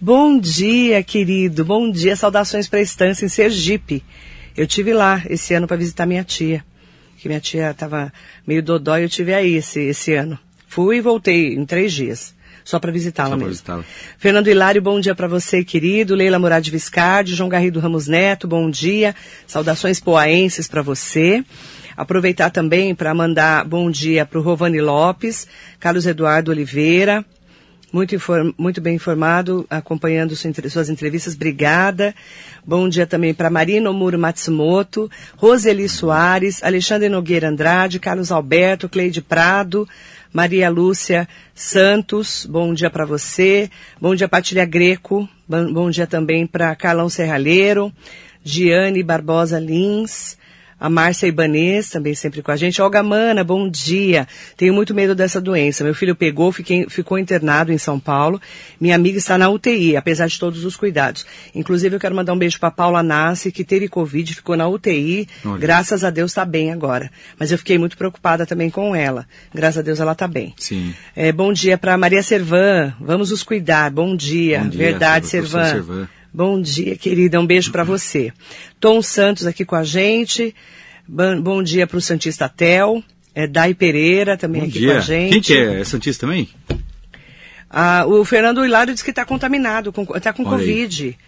Bom 0.00 0.36
dia, 0.36 1.00
querido. 1.00 1.64
Bom 1.64 1.88
dia. 1.88 2.16
Saudações 2.16 2.68
para 2.68 2.80
a 2.80 2.82
estância 2.82 3.24
em 3.24 3.28
Sergipe. 3.28 4.02
Eu 4.56 4.66
tive 4.66 4.92
lá 4.92 5.22
esse 5.30 5.54
ano 5.54 5.68
para 5.68 5.76
visitar 5.76 6.04
minha 6.04 6.24
tia. 6.24 6.64
Que 7.18 7.28
minha 7.28 7.38
tia 7.38 7.70
estava 7.70 8.12
meio 8.44 8.60
dodói, 8.60 9.04
eu 9.04 9.08
tive 9.08 9.32
aí 9.32 9.54
esse, 9.54 9.80
esse 9.80 10.12
ano. 10.12 10.36
Fui 10.66 10.96
e 10.96 11.00
voltei 11.00 11.54
em 11.54 11.64
três 11.64 11.92
dias. 11.92 12.34
Só 12.64 12.80
para 12.80 12.90
visitá-la 12.90 13.36
mesmo. 13.36 13.50
visitá-la. 13.50 13.84
Fernando 14.18 14.48
Hilário, 14.48 14.82
bom 14.82 14.98
dia 15.00 15.14
para 15.14 15.28
você, 15.28 15.62
querido. 15.62 16.16
Leila 16.16 16.38
Murad 16.38 16.66
Viscardi, 16.68 17.34
João 17.34 17.48
Garrido 17.48 17.78
Ramos 17.78 18.08
Neto, 18.08 18.48
bom 18.48 18.68
dia. 18.68 19.14
Saudações 19.46 20.00
poaenses 20.00 20.66
para 20.66 20.82
você. 20.82 21.44
Aproveitar 22.02 22.50
também 22.50 22.94
para 22.94 23.14
mandar 23.14 23.64
bom 23.64 23.90
dia 23.90 24.26
para 24.26 24.38
o 24.38 24.42
Rovani 24.42 24.80
Lopes, 24.80 25.46
Carlos 25.78 26.04
Eduardo 26.06 26.50
Oliveira, 26.50 27.24
muito, 27.92 28.14
inform- 28.14 28.52
muito 28.58 28.80
bem 28.80 28.96
informado, 28.96 29.66
acompanhando 29.70 30.34
suas 30.34 30.88
entrevistas. 30.88 31.34
Obrigada. 31.34 32.14
Bom 32.66 32.88
dia 32.88 33.06
também 33.06 33.32
para 33.34 33.50
Marina 33.50 33.92
Muro 33.92 34.18
Matsumoto, 34.18 35.10
Roseli 35.36 35.88
Soares, 35.88 36.62
Alexandre 36.64 37.08
Nogueira 37.08 37.48
Andrade, 37.48 37.98
Carlos 38.00 38.32
Alberto, 38.32 38.88
Cleide 38.88 39.20
Prado, 39.20 39.86
Maria 40.32 40.70
Lúcia 40.70 41.28
Santos. 41.54 42.46
Bom 42.46 42.72
dia 42.72 42.88
para 42.88 43.04
você. 43.04 43.70
Bom 44.00 44.14
dia, 44.14 44.26
Patilha 44.26 44.64
Greco. 44.64 45.28
Bom, 45.46 45.72
bom 45.72 45.90
dia 45.90 46.06
também 46.06 46.46
para 46.46 46.74
Carlão 46.74 47.08
Serralheiro, 47.10 47.92
Giane 48.42 49.02
Barbosa 49.02 49.60
Lins. 49.60 50.36
A 50.82 50.90
Márcia 50.90 51.28
Ibanês, 51.28 51.90
também 51.90 52.12
sempre 52.12 52.42
com 52.42 52.50
a 52.50 52.56
gente. 52.56 52.82
Olga 52.82 53.04
Mana, 53.04 53.44
bom 53.44 53.68
dia. 53.68 54.26
Tenho 54.56 54.74
muito 54.74 54.92
medo 54.92 55.14
dessa 55.14 55.40
doença. 55.40 55.84
Meu 55.84 55.94
filho 55.94 56.16
pegou, 56.16 56.50
fiquei- 56.50 56.86
ficou 56.88 57.16
internado 57.16 57.72
em 57.72 57.78
São 57.78 58.00
Paulo. 58.00 58.40
Minha 58.80 58.96
amiga 58.96 59.16
está 59.16 59.38
na 59.38 59.48
UTI, 59.48 59.96
apesar 59.96 60.26
de 60.26 60.36
todos 60.40 60.64
os 60.64 60.74
cuidados. 60.74 61.24
Inclusive, 61.54 61.94
eu 61.94 62.00
quero 62.00 62.16
mandar 62.16 62.32
um 62.32 62.38
beijo 62.38 62.58
para 62.58 62.68
Paula 62.72 63.00
Nassi, 63.00 63.52
que 63.52 63.62
teve 63.62 63.86
Covid, 63.88 64.34
ficou 64.34 64.56
na 64.56 64.66
UTI. 64.66 65.28
Olha. 65.44 65.58
Graças 65.58 66.02
a 66.02 66.10
Deus 66.10 66.32
está 66.32 66.44
bem 66.44 66.72
agora. 66.72 67.12
Mas 67.38 67.52
eu 67.52 67.58
fiquei 67.58 67.78
muito 67.78 67.96
preocupada 67.96 68.44
também 68.44 68.68
com 68.68 68.96
ela. 68.96 69.24
Graças 69.54 69.78
a 69.78 69.82
Deus 69.82 70.00
ela 70.00 70.12
está 70.12 70.26
bem. 70.26 70.52
Sim. 70.56 70.92
É, 71.14 71.30
bom 71.30 71.52
dia 71.52 71.78
para 71.78 71.96
Maria 71.96 72.24
Servan. 72.24 72.92
Vamos 73.00 73.30
nos 73.30 73.44
cuidar. 73.44 73.88
Bom 73.92 74.16
dia. 74.16 74.58
Bom 74.62 74.68
dia, 74.68 74.78
Verdade. 74.78 75.26
Servan. 75.28 76.08
Bom 76.34 76.62
dia, 76.62 76.96
querida. 76.96 77.38
Um 77.38 77.46
beijo 77.46 77.70
para 77.70 77.84
você. 77.84 78.32
Tom 78.82 79.00
Santos 79.00 79.46
aqui 79.46 79.64
com 79.64 79.76
a 79.76 79.84
gente. 79.84 80.52
Ban- 81.06 81.40
Bom 81.40 81.62
dia 81.62 81.86
para 81.86 81.96
o 81.96 82.00
Santista 82.00 82.48
Tel. 82.48 83.00
É, 83.32 83.46
Dai 83.46 83.74
Pereira 83.74 84.36
também 84.36 84.62
Bom 84.62 84.68
aqui 84.68 84.80
dia. 84.80 84.92
com 84.94 84.98
a 84.98 85.00
gente. 85.00 85.30
Quem 85.30 85.40
que 85.40 85.56
é? 85.56 85.80
É 85.80 85.84
Santista 85.84 86.26
também? 86.26 86.48
Ah, 87.70 88.04
o 88.06 88.24
Fernando 88.24 88.64
Hilário 88.66 88.92
disse 88.92 89.04
que 89.04 89.10
está 89.10 89.24
contaminado, 89.24 89.94
está 90.16 90.32
com 90.32 90.42
Olha 90.44 90.56
aí. 90.56 90.66
Covid. 90.66 91.18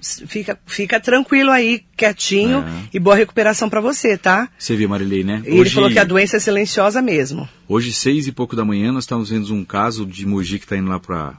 Fica, 0.00 0.56
fica 0.64 1.00
tranquilo 1.00 1.50
aí, 1.50 1.82
quietinho, 1.96 2.58
É. 2.60 2.88
e 2.94 3.00
boa 3.00 3.16
recuperação 3.16 3.68
para 3.68 3.80
você, 3.80 4.16
tá? 4.16 4.48
Você 4.56 4.76
viu, 4.76 4.88
Marilei, 4.88 5.24
né? 5.24 5.42
E 5.44 5.56
ele 5.58 5.68
falou 5.70 5.90
que 5.90 5.98
a 5.98 6.04
doença 6.04 6.36
é 6.36 6.40
silenciosa 6.40 7.02
mesmo. 7.02 7.48
Hoje, 7.66 7.92
seis 7.92 8.28
e 8.28 8.32
pouco 8.32 8.54
da 8.54 8.64
manhã, 8.64 8.92
nós 8.92 9.04
estamos 9.04 9.30
vendo 9.30 9.52
um 9.52 9.64
caso 9.64 10.06
de 10.06 10.24
Mogi 10.24 10.58
que 10.60 10.66
está 10.66 10.76
indo 10.76 10.88
lá 10.90 11.00
para 11.00 11.34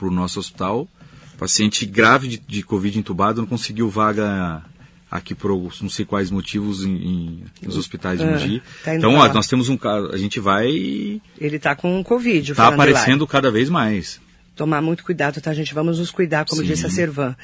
o 0.00 0.10
nosso 0.10 0.38
hospital. 0.40 0.88
Paciente 1.36 1.84
grave 1.84 2.28
de, 2.28 2.38
de 2.38 2.62
Covid 2.62 2.98
entubado, 2.98 3.42
não 3.42 3.46
conseguiu 3.48 3.90
vaga 3.90 4.62
aqui 5.10 5.34
por 5.34 5.50
alguns- 5.50 5.80
não 5.80 5.88
sei 5.88 6.04
quais 6.04 6.30
motivos 6.30 6.84
em, 6.84 6.90
em- 6.94 7.42
nos 7.62 7.76
hospitais 7.76 8.18
de 8.18 8.24
Ah, 8.26 8.30
Mogi. 8.30 8.62
tá 8.84 8.94
indo 8.94 8.98
então, 9.06 9.14
ó, 9.14 9.28
nós 9.32 9.46
temos 9.48 9.68
um 9.68 9.76
caso, 9.76 10.10
a 10.12 10.16
gente 10.18 10.38
vai 10.40 10.68
Ele 10.68 11.56
está 11.56 11.74
com 11.74 12.02
Covid, 12.04 12.54
tá 12.54 12.62
Hilário. 12.62 12.74
aparecendo 12.74 13.26
cada 13.26 13.50
vez 13.50 13.68
mais. 13.70 14.20
Tomar 14.54 14.82
muito 14.82 15.04
cuidado, 15.04 15.40
tá, 15.40 15.54
gente? 15.54 15.72
Vamos 15.72 15.98
nos 15.98 16.10
cuidar, 16.10 16.44
como 16.44 16.60
Sim. 16.62 16.66
disse 16.68 16.84
a 16.86 16.90
Servan. 16.90 17.36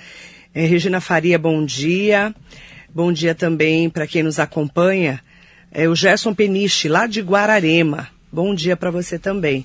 Eh, 0.55 0.67
Regina 0.67 1.01
Faria, 1.01 1.39
bom 1.39 1.65
dia. 1.65 2.35
Bom 2.93 3.13
dia 3.13 3.35
também 3.35 3.89
para 3.91 4.07
quem 4.07 4.23
nos 4.23 4.39
acompanha. 4.39 5.21
É 5.73 5.89
o 5.89 5.95
Gerson 5.97 6.33
Peniche, 6.35 6.89
lá 6.89 7.07
de 7.07 7.21
Guararema. 7.21 8.09
Bom 8.33 8.55
dia 8.55 8.77
para 8.77 8.91
você 8.91 9.19
também. 9.19 9.65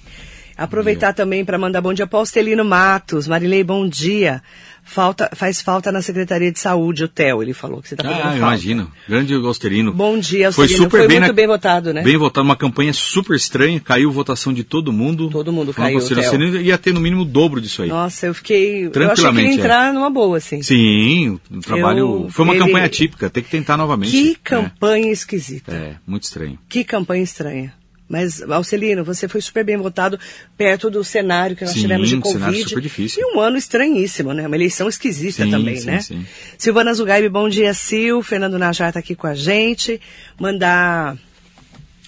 Aproveitar 0.58 1.14
também 1.14 1.46
para 1.46 1.58
mandar 1.58 1.80
bom 1.82 1.94
dia 1.94 2.06
para 2.08 2.20
Austelino 2.20 2.66
Matos. 2.66 3.28
Marilei, 3.28 3.64
bom 3.64 3.88
dia. 3.88 4.42
Falta, 4.89 5.30
faz 5.36 5.62
falta 5.62 5.91
na 5.91 6.02
Secretaria 6.02 6.52
de 6.52 6.60
Saúde, 6.60 7.04
o 7.04 7.08
TEL, 7.08 7.43
ele 7.43 7.54
falou 7.54 7.80
que 7.82 7.88
você 7.89 7.93
está 7.93 8.04
fazendo 8.04 8.19
Ah, 8.21 8.23
falta. 8.23 8.38
imagino. 8.38 8.91
Grande 9.08 9.34
Austerino. 9.36 9.93
Bom 9.93 10.17
dia, 10.17 10.52
Foi 10.52 10.63
Austelino. 10.65 10.84
super 10.86 10.97
Foi 10.97 11.08
bem 11.08 11.19
muito 11.19 11.28
na- 11.30 11.34
bem 11.34 11.45
votado, 11.47 11.93
né? 11.93 12.02
Bem 12.02 12.17
votado, 12.17 12.43
uma 12.43 12.56
campanha 12.56 12.91
super 12.91 13.36
estranha, 13.36 13.80
caiu 13.80 14.12
votação 14.12 14.52
de 14.52 14.63
todo 14.63 14.91
mundo. 14.91 15.30
Todo 15.30 15.54
mundo 15.54 15.73
caiu, 15.73 15.99
Theo. 15.99 16.17
Austerino, 16.17 16.58
ia 16.60 16.78
ter 16.78 16.91
no 16.93 16.99
mínimo 16.99 17.21
o 17.21 17.25
dobro 17.25 17.62
disso 17.62 17.84
aí. 17.84 17.89
Nossa, 17.89 18.25
eu 18.25 18.34
fiquei... 18.34 18.60
Eu 18.60 18.65
achei 18.65 18.89
que 18.91 18.97
ele 18.97 19.06
ia 19.06 19.13
Tranquilamente, 19.13 19.49
é. 19.49 19.54
entrar 19.62 19.93
numa 19.93 20.10
boa, 20.10 20.38
assim. 20.38 20.62
Sim, 20.63 21.39
um 21.52 21.60
trabalho. 21.62 21.99
Eu- 21.99 22.28
foi 22.32 22.45
uma 22.45 22.56
ele- 22.56 22.65
campanha 22.65 22.89
típica, 22.89 23.30
tem 23.30 23.43
que 23.43 23.49
tentar 23.52 23.78
novamente. 23.78 24.12
Que 24.12 24.30
né? 24.30 24.36
campanha 24.43 25.12
esquisita. 25.12 25.71
É, 25.71 25.95
muito 26.08 26.23
estranho. 26.23 26.58
Que 26.67 26.84
campanha 26.84 27.23
estranha. 27.23 27.73
Mas, 28.10 28.41
Alcelino, 28.41 29.04
você 29.04 29.28
foi 29.28 29.39
super 29.39 29.63
bem 29.63 29.78
votado 29.78 30.19
perto 30.58 30.89
do 30.89 31.04
cenário 31.04 31.56
que 31.56 31.63
nós 31.63 31.74
Sim, 31.76 31.82
tivemos 31.82 32.10
de 32.10 32.17
Covid. 32.17 32.63
super 32.67 32.82
difícil. 32.82 33.22
E 33.22 33.36
um 33.36 33.39
ano 33.39 33.56
estranhíssimo, 33.56 34.34
né? 34.34 34.48
Uma 34.48 34.56
eleição 34.56 34.89
esquisita 34.89 35.43
Sim, 35.43 35.52
também, 35.52 35.76
sim, 35.78 35.86
né? 35.86 36.02
sim. 36.02 36.26
Silvana 36.58 36.91
Zugaib, 36.93 37.30
bom 37.30 37.48
dia, 37.48 37.72
Sil. 37.78 38.24
Fernando 38.24 38.58
Najar 38.58 38.88
está 38.89 39.00
aqui 39.00 39.13
com 39.15 39.28
a 39.28 39.36
gente. 39.36 40.02
Mandar... 40.39 41.15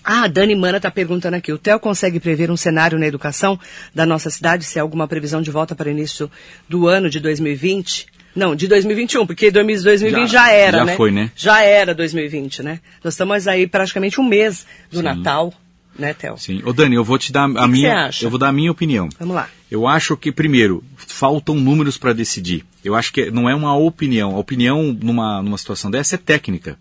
Ah, 0.03 0.23
a 0.23 0.27
Dani 0.27 0.55
Mana 0.55 0.77
está 0.77 0.89
perguntando 0.89 1.35
aqui, 1.35 1.53
o 1.53 1.59
TEL 1.59 1.79
consegue 1.79 2.19
prever 2.19 2.49
um 2.49 2.57
cenário 2.57 2.97
na 2.97 3.05
educação 3.05 3.59
da 3.93 4.03
nossa 4.03 4.31
cidade, 4.31 4.65
se 4.65 4.79
há 4.79 4.81
alguma 4.81 5.07
previsão 5.07 5.43
de 5.43 5.51
volta 5.51 5.75
para 5.75 5.87
o 5.87 5.91
início 5.91 6.31
do 6.67 6.87
ano 6.87 7.07
de 7.07 7.19
2020? 7.19 8.07
Não, 8.35 8.55
de 8.55 8.67
2021, 8.67 9.27
porque 9.27 9.51
2020 9.51 10.27
já, 10.27 10.45
Já- 10.47 10.51
era, 10.51 10.77
já 10.79 10.85
né? 10.85 10.95
foi, 10.95 11.11
né? 11.11 11.29
Já 11.35 11.61
era 11.63 11.93
2020, 11.93 12.63
né? 12.63 12.79
Nós 13.03 13.13
estamos 13.13 13.47
aí 13.47 13.67
praticamente 13.67 14.19
um 14.19 14.23
mês 14.27 14.65
do 14.89 14.97
Sim. 14.97 15.03
Natal, 15.03 15.53
né, 15.97 16.13
Theo? 16.13 16.37
Sim. 16.37 16.61
Ô 16.65 16.73
Dani, 16.73 16.95
eu 16.95 17.03
vou 17.03 17.17
te 17.17 17.31
dar 17.31 17.45
a 17.49 17.65
que 17.65 17.67
minha. 17.67 17.89
você 17.89 17.95
acha? 17.95 18.25
Eu 18.25 18.29
vou 18.29 18.39
dar 18.39 18.49
a 18.49 18.53
minha 18.53 18.71
opinião. 18.71 19.09
Vamos 19.19 19.35
lá. 19.35 19.49
Eu 19.69 19.87
acho 19.87 20.17
que, 20.17 20.31
primeiro, 20.31 20.83
faltam 20.97 21.55
números 21.55 21.97
para 21.97 22.13
decidir. 22.13 22.65
Eu 22.83 22.95
acho 22.95 23.13
que 23.13 23.29
não 23.31 23.49
é 23.49 23.55
uma 23.55 23.75
opinião. 23.75 24.35
A 24.35 24.39
opinião 24.39 24.91
numa, 25.01 25.41
numa 25.41 25.57
situação 25.57 25.89
dessa 25.91 26.15
é 26.15 26.17
técnica. 26.17 26.77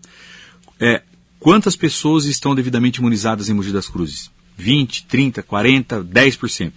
É, 0.79 1.01
quantas 1.39 1.75
pessoas 1.75 2.25
estão 2.25 2.55
devidamente 2.55 2.99
imunizadas 2.99 3.49
em 3.49 3.53
Mogi 3.53 3.71
das 3.71 3.87
Cruzes? 3.87 4.31
20, 4.57 5.05
30, 5.05 5.43
40, 5.43 6.03
10%. 6.03 6.71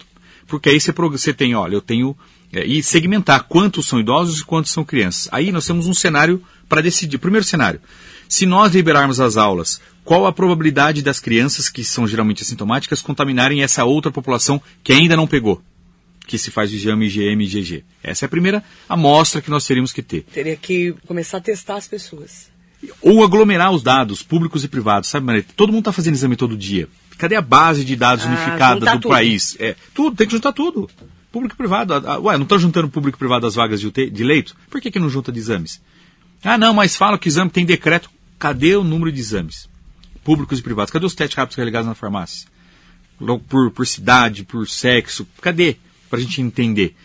Porque 0.47 0.68
aí 0.68 0.81
você, 0.81 0.92
você 0.92 1.33
tem, 1.33 1.55
olha, 1.55 1.75
eu 1.75 1.81
tenho. 1.81 2.16
é, 2.53 2.64
e 2.64 2.83
segmentar 2.83 3.44
quantos 3.44 3.87
são 3.87 3.99
idosos 3.99 4.40
e 4.40 4.44
quantos 4.44 4.70
são 4.70 4.85
crianças. 4.85 5.29
Aí 5.33 5.51
nós 5.51 5.66
temos 5.66 5.87
um 5.87 5.94
cenário 5.94 6.42
para 6.68 6.81
decidir. 6.81 7.18
Primeiro 7.18 7.44
cenário. 7.44 7.81
Se 8.29 8.47
nós 8.47 8.75
liberarmos 8.75 9.20
as 9.20 9.37
aulas, 9.37 9.81
qual 10.04 10.26
a 10.26 10.32
probabilidade 10.32 11.02
das 11.02 11.18
crianças, 11.18 11.68
que 11.68 11.82
são 11.84 12.06
geralmente 12.06 12.42
assintomáticas, 12.42 13.00
contaminarem 13.02 13.62
essa 13.62 13.84
outra 13.84 14.12
população 14.12 14.60
que 14.82 14.92
ainda 14.92 15.16
não 15.16 15.26
pegou? 15.26 15.62
Que 16.26 16.38
se 16.38 16.50
faz 16.50 16.70
o 16.72 16.74
exame 16.74 17.06
IgM 17.06 17.40
e 17.42 17.44
IgG. 17.46 17.84
Essa 18.02 18.24
é 18.24 18.26
a 18.26 18.28
primeira 18.28 18.62
amostra 18.88 19.40
que 19.42 19.50
nós 19.50 19.66
teríamos 19.66 19.92
que 19.92 20.02
ter. 20.02 20.22
Teria 20.32 20.56
que 20.56 20.94
começar 21.06 21.38
a 21.38 21.40
testar 21.40 21.76
as 21.76 21.86
pessoas. 21.88 22.48
Ou 23.00 23.24
aglomerar 23.24 23.72
os 23.72 23.82
dados 23.82 24.22
públicos 24.22 24.62
e 24.64 24.68
privados, 24.68 25.08
sabe, 25.08 25.24
Maria? 25.26 25.44
Todo 25.56 25.70
mundo 25.70 25.80
está 25.80 25.92
fazendo 25.92 26.14
exame 26.14 26.36
todo 26.36 26.56
dia. 26.56 26.86
Cadê 27.16 27.36
a 27.36 27.40
base 27.42 27.84
de 27.84 27.94
dados 27.96 28.24
Ah, 28.24 28.28
unificada 28.28 28.80
do 28.86 28.92
tudo. 29.00 29.08
país? 29.08 29.56
É, 29.58 29.74
tudo, 29.94 30.16
tem 30.16 30.26
que 30.26 30.32
juntar 30.34 30.52
tudo. 30.52 30.90
Público 31.32 31.54
e 31.54 31.58
privado. 31.58 31.94
Ah, 31.94 32.02
ah, 32.06 32.18
Ué, 32.18 32.36
não 32.36 32.42
estão 32.42 32.58
juntando 32.58 32.88
público 32.88 33.16
e 33.16 33.18
privado 33.20 33.46
as 33.46 33.54
vagas 33.54 33.80
de, 33.80 33.90
de 33.90 34.24
leito? 34.24 34.54
Por 34.70 34.80
que, 34.80 34.90
que 34.90 34.98
não 34.98 35.08
junta 35.08 35.32
de 35.32 35.38
exames? 35.38 35.80
Ah, 36.42 36.58
não, 36.58 36.74
mas 36.74 36.94
fala 36.96 37.18
que 37.18 37.28
exame 37.28 37.50
tem 37.50 37.64
decreto. 37.64 38.10
Cadê 38.38 38.76
o 38.76 38.84
número 38.84 39.10
de 39.12 39.20
exames? 39.20 39.68
Públicos 40.24 40.58
e 40.58 40.62
privados. 40.62 40.90
Cadê 40.90 41.04
os 41.06 41.14
testes 41.14 41.37
rápidos 41.37 41.56
carregados 41.56 41.87
na 41.87 41.94
farmácia? 41.94 42.48
Por, 43.48 43.70
por 43.70 43.87
cidade, 43.87 44.42
por 44.44 44.68
sexo. 44.68 45.26
Cadê? 45.40 45.76
Para 46.10 46.18
a 46.18 46.22
gente 46.22 46.40
entender. 46.40 46.96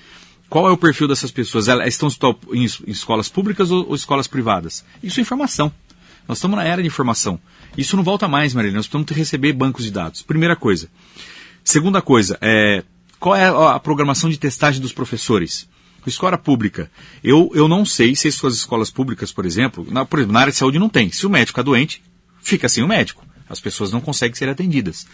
Qual 0.50 0.68
é 0.68 0.72
o 0.72 0.78
perfil 0.78 1.08
dessas 1.08 1.30
pessoas? 1.30 1.68
Elas 1.68 1.88
estão 1.88 2.10
em 2.54 2.64
es- 2.64 2.82
em 2.88 2.92
escolas 2.92 3.30
públicas 3.30 3.70
ou, 3.70 3.88
ou 3.90 3.96
escolas 3.96 4.26
privadas? 4.28 4.84
Isso 5.04 5.20
é 5.20 5.22
informação. 5.22 5.72
Nós 6.28 6.38
estamos 6.40 6.58
na 6.58 6.64
era 6.64 6.82
de 6.82 6.88
informação. 6.88 7.40
Isso 7.78 7.96
não 7.96 8.04
volta 8.04 8.28
mais, 8.28 8.54
Marília. 8.54 8.76
Nós 8.78 8.88
precisamos 8.88 9.12
receber 9.12 9.54
bancos 9.54 9.84
de 9.86 9.92
dados. 9.92 10.22
Primeira 10.24 10.56
coisa. 10.56 10.90
Segunda 11.64 12.02
coisa, 12.02 12.38
é, 12.42 12.84
qual 13.20 13.36
é 13.36 13.46
a 13.46 13.76
a 13.76 13.80
programação 13.80 14.30
de 14.30 14.38
testagem 14.40 14.82
dos 14.82 14.92
professores? 14.94 15.68
Escola 16.08 16.38
pública. 16.38 16.90
Eu, 17.24 17.52
eu 17.54 17.68
não 17.68 17.86
sei 17.86 18.16
se 18.16 18.28
as 18.28 18.34
suas 18.34 18.56
escolas 18.56 18.90
públicas, 18.90 19.32
por 19.32 19.46
exemplo, 19.46 19.86
na, 19.92 20.04
por 20.06 20.18
exemplo, 20.18 20.34
na 20.34 20.40
área 20.40 20.52
de 20.52 20.58
saúde 20.58 20.80
não 20.80 20.90
tem. 20.90 21.12
Se 21.12 21.28
o 21.28 21.30
médico 21.30 21.52
está 21.52 21.62
doente, 21.62 22.02
fica 22.42 22.70
sem 22.70 22.84
o 22.84 22.88
médico. 22.88 23.26
As 23.50 23.60
pessoas 23.60 23.92
não 23.92 24.00
conseguem 24.00 24.36
ser 24.36 24.48
atendidas. 24.48 25.08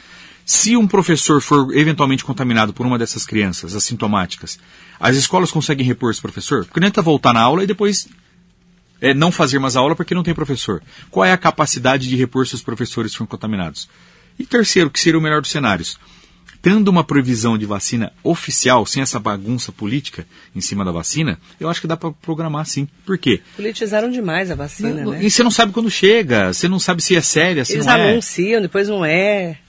Se 0.45 0.77
um 0.77 0.88
professor 0.88 1.41
for 1.41 1.75
eventualmente 1.75 2.23
contaminado 2.23 2.71
por 2.71 2.85
uma 2.85 2.99
dessas 2.99 3.25
crianças 3.25 3.75
assintomáticas, 3.75 4.59
as 4.99 5.15
escolas 5.15 5.51
conseguem 5.51 5.85
repor 5.85 6.11
esse 6.11 6.21
professor? 6.21 6.65
Porque 6.65 6.79
não 6.79 7.03
voltar 7.03 7.33
na 7.33 7.41
aula 7.41 7.63
e 7.63 7.67
depois 7.67 8.07
é, 9.01 9.13
não 9.13 9.31
fazer 9.31 9.57
mais 9.57 9.75
aula 9.75 9.95
porque 9.95 10.13
não 10.13 10.23
tem 10.23 10.33
professor. 10.35 10.83
Qual 11.09 11.25
é 11.25 11.31
a 11.31 11.38
capacidade 11.38 12.07
de 12.07 12.15
repor 12.15 12.45
se 12.45 12.55
os 12.55 12.61
professores 12.61 13.15
foram 13.15 13.27
contaminados? 13.27 13.89
E 14.38 14.45
terceiro, 14.45 14.91
que 14.91 14.99
seria 14.99 15.19
o 15.19 15.21
melhor 15.21 15.41
dos 15.41 15.51
cenários? 15.51 15.97
Tendo 16.65 16.89
uma 16.89 17.04
previsão 17.04 17.60
de 17.60 17.65
vacina 17.67 18.12
oficial, 18.23 18.88
sem 18.88 19.04
essa 19.04 19.19
bagunça 19.19 19.71
política 19.71 20.25
em 20.56 20.60
cima 20.60 20.84
da 20.84 20.91
vacina, 20.91 21.38
eu 21.60 21.69
acho 21.69 21.80
que 21.80 21.86
dá 21.86 21.95
para 21.95 22.10
programar 22.10 22.65
sim. 22.65 22.88
Por 23.06 23.19
quê? 23.19 23.39
Politizaram 23.56 24.10
demais 24.10 24.49
a 24.49 24.56
vacina, 24.56 25.04
Não, 25.04 25.12
né? 25.12 25.23
E 25.23 25.30
você 25.30 25.43
não 25.43 25.51
sabe 25.51 25.71
quando 25.71 25.91
chega, 25.91 26.51
você 26.51 26.67
não 26.67 26.80
sabe 26.80 27.04
se 27.04 27.15
é 27.15 27.21
séria, 27.21 27.63
se 27.63 27.73
Eles 27.73 27.86
não 27.86 27.93
é. 27.93 28.10
anunciam, 28.13 28.60
depois 28.63 28.89
não 28.89 29.06
é. 29.06 29.60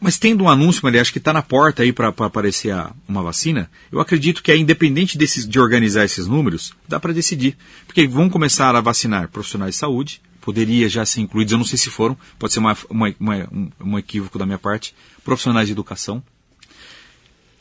Mas 0.00 0.18
tendo 0.18 0.42
um 0.42 0.48
anúncio, 0.48 0.80
Maria, 0.82 1.00
acho 1.00 1.12
que 1.12 1.18
está 1.18 1.32
na 1.32 1.40
porta 1.40 1.84
aí 1.84 1.92
para 1.92 2.08
aparecer 2.08 2.72
a- 2.72 2.90
uma 3.06 3.22
vacina, 3.22 3.70
eu 3.92 4.00
acredito 4.00 4.42
que 4.42 4.50
é 4.50 4.56
independente 4.56 5.16
desses, 5.16 5.46
de 5.48 5.60
organizar 5.60 6.04
esses 6.04 6.26
números, 6.26 6.72
dá 6.88 6.98
para 6.98 7.12
decidir. 7.12 7.56
Porque 7.86 8.08
vão 8.08 8.28
começar 8.28 8.74
a 8.74 8.80
vacinar 8.80 9.28
profissionais 9.28 9.74
de 9.76 9.78
saúde, 9.78 10.20
poderia 10.40 10.88
já 10.88 11.06
ser 11.06 11.20
incluídos, 11.20 11.52
eu 11.52 11.58
não 11.58 11.64
sei 11.64 11.78
se 11.78 11.90
foram, 11.90 12.18
pode 12.40 12.52
ser 12.52 12.58
uma, 12.58 12.76
uma- 12.88 13.14
uma- 13.20 13.48
um, 13.52 13.70
um 13.84 13.96
equívoco 14.00 14.36
da 14.36 14.44
minha 14.44 14.58
parte, 14.58 14.92
profissionais 15.22 15.68
de 15.68 15.72
educação, 15.74 16.20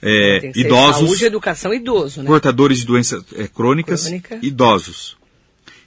é, 0.01 0.51
idosos, 0.55 1.07
Saúde, 1.07 1.25
educação 1.25 1.73
idoso, 1.73 2.21
né? 2.21 2.27
portadores 2.27 2.79
de 2.79 2.85
doenças 2.85 3.23
é, 3.35 3.47
crônicas, 3.47 4.03
Crônica. 4.03 4.39
idosos. 4.41 5.17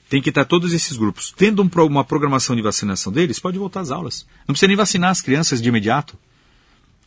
Tem 0.09 0.21
que 0.21 0.29
estar 0.29 0.45
todos 0.45 0.73
esses 0.73 0.95
grupos. 0.95 1.33
Tendo 1.35 1.63
um 1.63 1.69
uma 1.87 2.03
programação 2.03 2.55
de 2.55 2.61
vacinação 2.61 3.11
deles, 3.11 3.39
pode 3.39 3.57
voltar 3.57 3.79
às 3.81 3.89
aulas. 3.89 4.25
Não 4.47 4.53
precisa 4.53 4.67
nem 4.67 4.77
vacinar 4.77 5.09
as 5.09 5.21
crianças 5.21 5.59
de 5.61 5.67
imediato. 5.69 6.15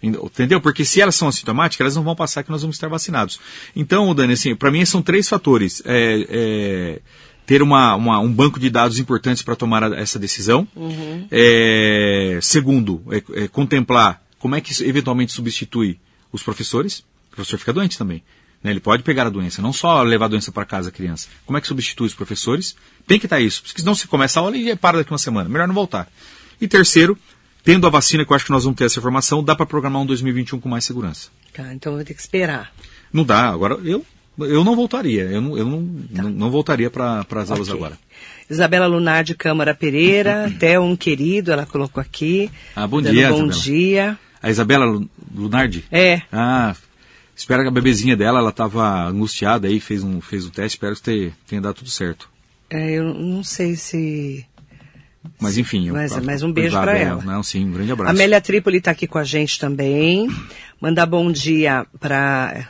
Entendeu? 0.02 0.60
Porque 0.60 0.84
se 0.84 1.00
elas 1.00 1.14
são 1.14 1.28
assintomáticas, 1.28 1.84
elas 1.84 1.96
não 1.96 2.02
vão 2.02 2.14
passar 2.16 2.42
que 2.42 2.50
nós 2.50 2.62
vamos 2.62 2.76
estar 2.76 2.88
vacinados. 2.88 3.38
Então, 3.74 4.12
Dani, 4.14 4.32
assim, 4.34 4.54
para 4.54 4.70
mim 4.70 4.84
são 4.84 5.00
três 5.02 5.28
fatores. 5.28 5.80
É, 5.84 6.26
é, 6.28 7.00
ter 7.46 7.62
uma, 7.62 7.94
uma- 7.94 8.18
um 8.18 8.30
banco 8.32 8.58
de 8.58 8.68
dados 8.68 8.98
importantes 8.98 9.42
para 9.42 9.54
tomar 9.56 9.84
a- 9.84 9.96
essa 9.96 10.18
decisão. 10.18 10.66
É, 11.30 12.38
segundo, 12.42 13.02
é- 13.10 13.48
contemplar 13.48 14.22
como 14.38 14.54
é 14.54 14.60
que 14.60 14.72
isso 14.72 14.84
eventualmente 14.84 15.32
substitui 15.32 15.98
os 16.36 16.42
professores. 16.42 17.00
O 17.32 17.36
professor 17.36 17.58
fica 17.58 17.72
doente 17.72 17.98
também. 17.98 18.22
né? 18.62 18.70
Ele 18.70 18.80
pode 18.80 19.02
pegar 19.02 19.26
a 19.26 19.30
doença, 19.30 19.60
não 19.60 19.72
só 19.72 20.02
levar 20.02 20.26
a 20.26 20.28
doença 20.28 20.50
para 20.52 20.64
casa 20.64 20.88
a 20.88 20.92
criança. 20.92 21.28
Como 21.44 21.58
é 21.58 21.60
que 21.60 21.66
substitui 21.66 22.06
os 22.06 22.14
professores? 22.14 22.76
Tem 23.06 23.18
que 23.18 23.26
estar 23.26 23.40
isso, 23.40 23.62
porque 23.62 23.80
senão 23.80 23.94
se 23.94 24.06
começa 24.06 24.38
a 24.40 24.42
aula 24.42 24.56
e 24.56 24.74
para 24.76 24.98
daqui 24.98 25.10
uma 25.12 25.18
semana. 25.18 25.48
Melhor 25.48 25.66
não 25.68 25.74
voltar. 25.74 26.08
E 26.60 26.66
terceiro, 26.66 27.18
tendo 27.62 27.86
a 27.86 27.90
vacina, 27.90 28.24
que 28.24 28.32
eu 28.32 28.36
acho 28.36 28.44
que 28.46 28.50
nós 28.52 28.64
vamos 28.64 28.78
ter 28.78 28.84
essa 28.86 28.98
informação, 28.98 29.42
dá 29.44 29.54
para 29.54 29.66
programar 29.66 30.00
um 30.02 30.06
2021 30.06 30.58
com 30.60 30.68
mais 30.68 30.84
segurança. 30.84 31.28
Tá, 31.52 31.72
então 31.74 31.94
vai 31.96 32.04
ter 32.04 32.14
que 32.14 32.20
esperar. 32.20 32.72
Não 33.12 33.24
dá, 33.24 33.48
agora 33.48 33.74
eu, 33.84 34.04
eu 34.38 34.64
não 34.64 34.74
voltaria. 34.74 35.24
Eu 35.24 35.40
não, 35.40 35.56
eu 35.58 35.64
não, 35.66 35.80
não, 36.10 36.30
não 36.30 36.50
voltaria 36.50 36.90
para 36.90 37.20
as 37.30 37.50
aulas 37.50 37.68
Tá. 37.68 37.74
Ok. 37.74 37.84
agora. 37.86 37.98
Isabela 38.48 38.86
Lunar 38.86 39.24
de 39.24 39.34
Câmara 39.34 39.74
Pereira, 39.74 40.46
até 40.54 40.78
um 40.80 40.96
querido, 40.96 41.52
ela 41.52 41.66
colocou 41.66 42.00
aqui. 42.00 42.50
Ah, 42.74 42.86
bom 42.86 43.02
dia, 43.02 43.28
Bom 43.30 43.46
Isabela. 43.46 43.52
dia. 43.62 44.18
A 44.46 44.50
Isabela 44.50 44.84
Lu- 44.86 45.08
Lunardi? 45.34 45.84
É, 45.90 46.22
Ah, 46.30 46.74
espero 47.34 47.62
que 47.62 47.68
a 47.68 47.72
bebezinha 47.72 48.16
dela, 48.16 48.38
ela 48.38 48.50
estava 48.50 49.06
angustiada 49.08 49.66
aí, 49.66 49.80
fez 49.80 50.04
um, 50.04 50.20
fez 50.20 50.46
um 50.46 50.50
teste, 50.50 50.76
espero 50.76 50.94
que 50.94 51.02
tenha, 51.02 51.32
tenha 51.48 51.60
dado 51.60 51.74
tudo 51.74 51.90
certo. 51.90 52.28
é, 52.70 52.92
eu 52.92 53.12
não 53.12 53.42
sei 53.42 53.74
se. 53.76 54.46
Mas 55.40 55.58
enfim. 55.58 55.88
eu- 55.88 55.94
Mas- 55.94 56.16
mas 56.24 56.42
um 56.44 56.52
beijo 56.52 56.76
dela. 56.80 56.92
ela. 56.96 57.22
Não, 57.24 57.42
sim, 57.42 57.64
um 57.64 57.72
grande 57.72 57.90
abraço. 57.90 58.10
Amélia 58.14 58.40
Trípoli 58.40 58.78
está 58.78 58.92
aqui 58.92 59.06
com 59.08 59.18
a 59.18 59.24
gente 59.24 59.58
também. 59.58 60.28
Mandar 60.80 61.06
bom 61.06 61.30
dia 61.32 61.84
para. 61.98 62.68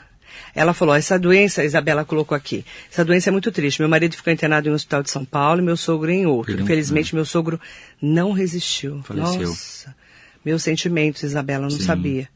Ela 0.54 0.72
falou: 0.72 0.94
essa 0.94 1.18
doença, 1.18 1.60
a 1.60 1.64
Isabela 1.66 2.02
colocou 2.06 2.34
aqui, 2.34 2.64
essa 2.90 3.04
doença 3.04 3.28
é 3.28 3.32
muito 3.32 3.52
triste. 3.52 3.80
Meu 3.80 3.90
marido 3.90 4.16
ficou 4.16 4.32
internado 4.32 4.68
em 4.68 4.72
um 4.72 4.74
hospital 4.74 5.02
de 5.02 5.10
São 5.10 5.22
Paulo 5.26 5.60
e 5.60 5.64
meu 5.64 5.76
sogro 5.76 6.10
em 6.10 6.24
outro. 6.24 6.58
Infelizmente, 6.58 7.14
meu 7.14 7.26
sogro 7.26 7.60
não 8.00 8.32
resistiu. 8.32 9.02
Faleceu. 9.02 9.48
Nossa. 9.48 9.94
Meus 10.46 10.62
sentimentos, 10.62 11.24
Isabela, 11.24 11.62
não 11.62 11.70
Sim. 11.70 11.82
sabia. 11.82 12.28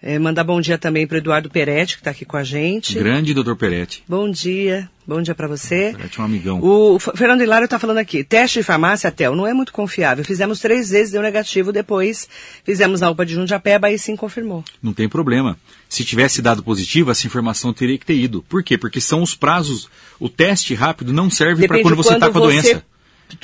É, 0.00 0.18
mandar 0.18 0.44
bom 0.44 0.62
dia 0.62 0.78
também 0.78 1.06
para 1.06 1.18
Eduardo 1.18 1.50
Peretti, 1.50 1.96
que 1.96 2.00
está 2.00 2.10
aqui 2.10 2.24
com 2.24 2.38
a 2.38 2.42
gente. 2.42 2.98
Grande 2.98 3.34
doutor 3.34 3.54
Peretti. 3.54 4.02
Bom 4.08 4.30
dia. 4.30 4.88
Bom 5.06 5.20
dia 5.20 5.34
para 5.34 5.46
você. 5.46 5.92
Peretti 5.94 6.18
é 6.18 6.22
um 6.22 6.24
amigão. 6.24 6.58
O 6.62 6.98
Fernando 6.98 7.42
Hilário 7.42 7.66
está 7.66 7.78
falando 7.78 7.98
aqui. 7.98 8.24
Teste 8.24 8.60
de 8.60 8.62
farmácia, 8.62 9.10
Tel, 9.10 9.36
não 9.36 9.46
é 9.46 9.52
muito 9.52 9.74
confiável. 9.74 10.24
Fizemos 10.24 10.58
três 10.58 10.88
vezes, 10.88 11.12
deu 11.12 11.20
negativo. 11.20 11.70
Depois 11.70 12.26
fizemos 12.64 13.02
na 13.02 13.10
UPA 13.10 13.26
de 13.26 13.34
Jundiapeba 13.34 13.90
e 13.90 13.98
sim 13.98 14.16
confirmou. 14.16 14.64
Não 14.82 14.94
tem 14.94 15.06
problema. 15.06 15.58
Se 15.86 16.06
tivesse 16.06 16.40
dado 16.40 16.62
positivo, 16.62 17.10
essa 17.10 17.26
informação 17.26 17.74
teria 17.74 17.98
que 17.98 18.06
ter 18.06 18.16
ido. 18.16 18.42
Por 18.48 18.62
quê? 18.62 18.78
Porque 18.78 19.02
são 19.02 19.22
os 19.22 19.34
prazos. 19.34 19.90
O 20.18 20.30
teste 20.30 20.74
rápido 20.74 21.12
não 21.12 21.28
serve 21.28 21.68
para 21.68 21.82
quando 21.82 21.96
você 21.96 22.14
está 22.14 22.30
com 22.30 22.38
a 22.38 22.42
doença. 22.42 22.82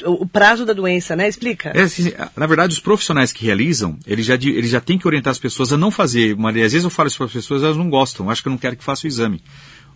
O 0.05 0.27
prazo 0.27 0.65
da 0.65 0.73
doença, 0.73 1.15
né? 1.15 1.29
Explica. 1.29 1.71
É, 1.75 1.83
assim, 1.83 2.13
na 2.37 2.47
verdade, 2.47 2.73
os 2.73 2.81
profissionais 2.81 3.33
que 3.33 3.45
realizam, 3.45 3.99
eles 4.07 4.25
já, 4.25 4.35
eles 4.35 4.71
já 4.71 4.81
têm 4.81 4.99
que 4.99 5.07
orientar 5.07 5.31
as 5.31 5.39
pessoas 5.39 5.73
a 5.73 5.77
não 5.77 5.91
fazer. 5.91 6.37
Mas, 6.37 6.57
às 6.57 6.73
vezes 6.73 6.85
eu 6.85 6.91
falo 6.91 7.09
isso 7.09 7.19
para 7.19 7.27
as 7.27 7.33
pessoas, 7.33 7.63
elas 7.63 7.77
não 7.77 7.91
gostam, 7.91 8.31
acham 8.31 8.43
que 8.43 8.49
eu 8.49 8.53
não 8.53 8.59
quero 8.59 8.77
que 8.77 8.85
faça 8.85 9.07
o 9.07 9.09
exame. 9.09 9.43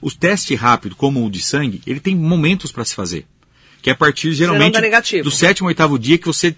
O 0.01 0.11
teste 0.11 0.55
rápido, 0.55 0.95
como 0.95 1.25
o 1.25 1.31
de 1.31 1.43
sangue, 1.43 1.81
ele 1.87 2.01
tem 2.01 2.15
momentos 2.15 2.71
para 2.71 2.85
se 2.85 2.95
fazer. 2.95 3.27
Que 3.81 3.91
é 3.91 3.93
a 3.93 3.97
partir, 3.97 4.33
geralmente, 4.33 4.79
do 5.23 5.31
sétimo, 5.31 5.69
oitavo 5.69 5.99
dia 5.99 6.19
que 6.19 6.27
você 6.27 6.55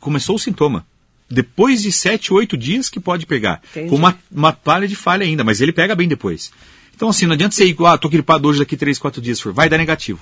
começou 0.00 0.36
o 0.36 0.38
sintoma. 0.38 0.84
Depois 1.30 1.82
de 1.82 1.90
sete, 1.90 2.32
oito 2.32 2.56
dias 2.56 2.90
que 2.90 3.00
pode 3.00 3.24
pegar. 3.24 3.62
Entendi. 3.70 3.88
Com 3.88 3.96
uma, 3.96 4.18
uma 4.30 4.52
palha 4.52 4.86
de 4.86 4.96
falha 4.96 5.24
ainda, 5.24 5.42
mas 5.42 5.60
ele 5.60 5.72
pega 5.72 5.94
bem 5.94 6.08
depois. 6.08 6.52
Então, 6.94 7.08
assim, 7.08 7.26
não 7.26 7.32
adianta 7.32 7.54
você 7.54 7.66
ir, 7.66 7.76
ah, 7.86 7.96
tô 7.96 8.08
gripado 8.08 8.46
hoje, 8.46 8.58
daqui 8.58 8.76
três, 8.76 8.98
quatro 8.98 9.20
dias, 9.20 9.40
vai 9.40 9.68
dar 9.68 9.78
negativo. 9.78 10.20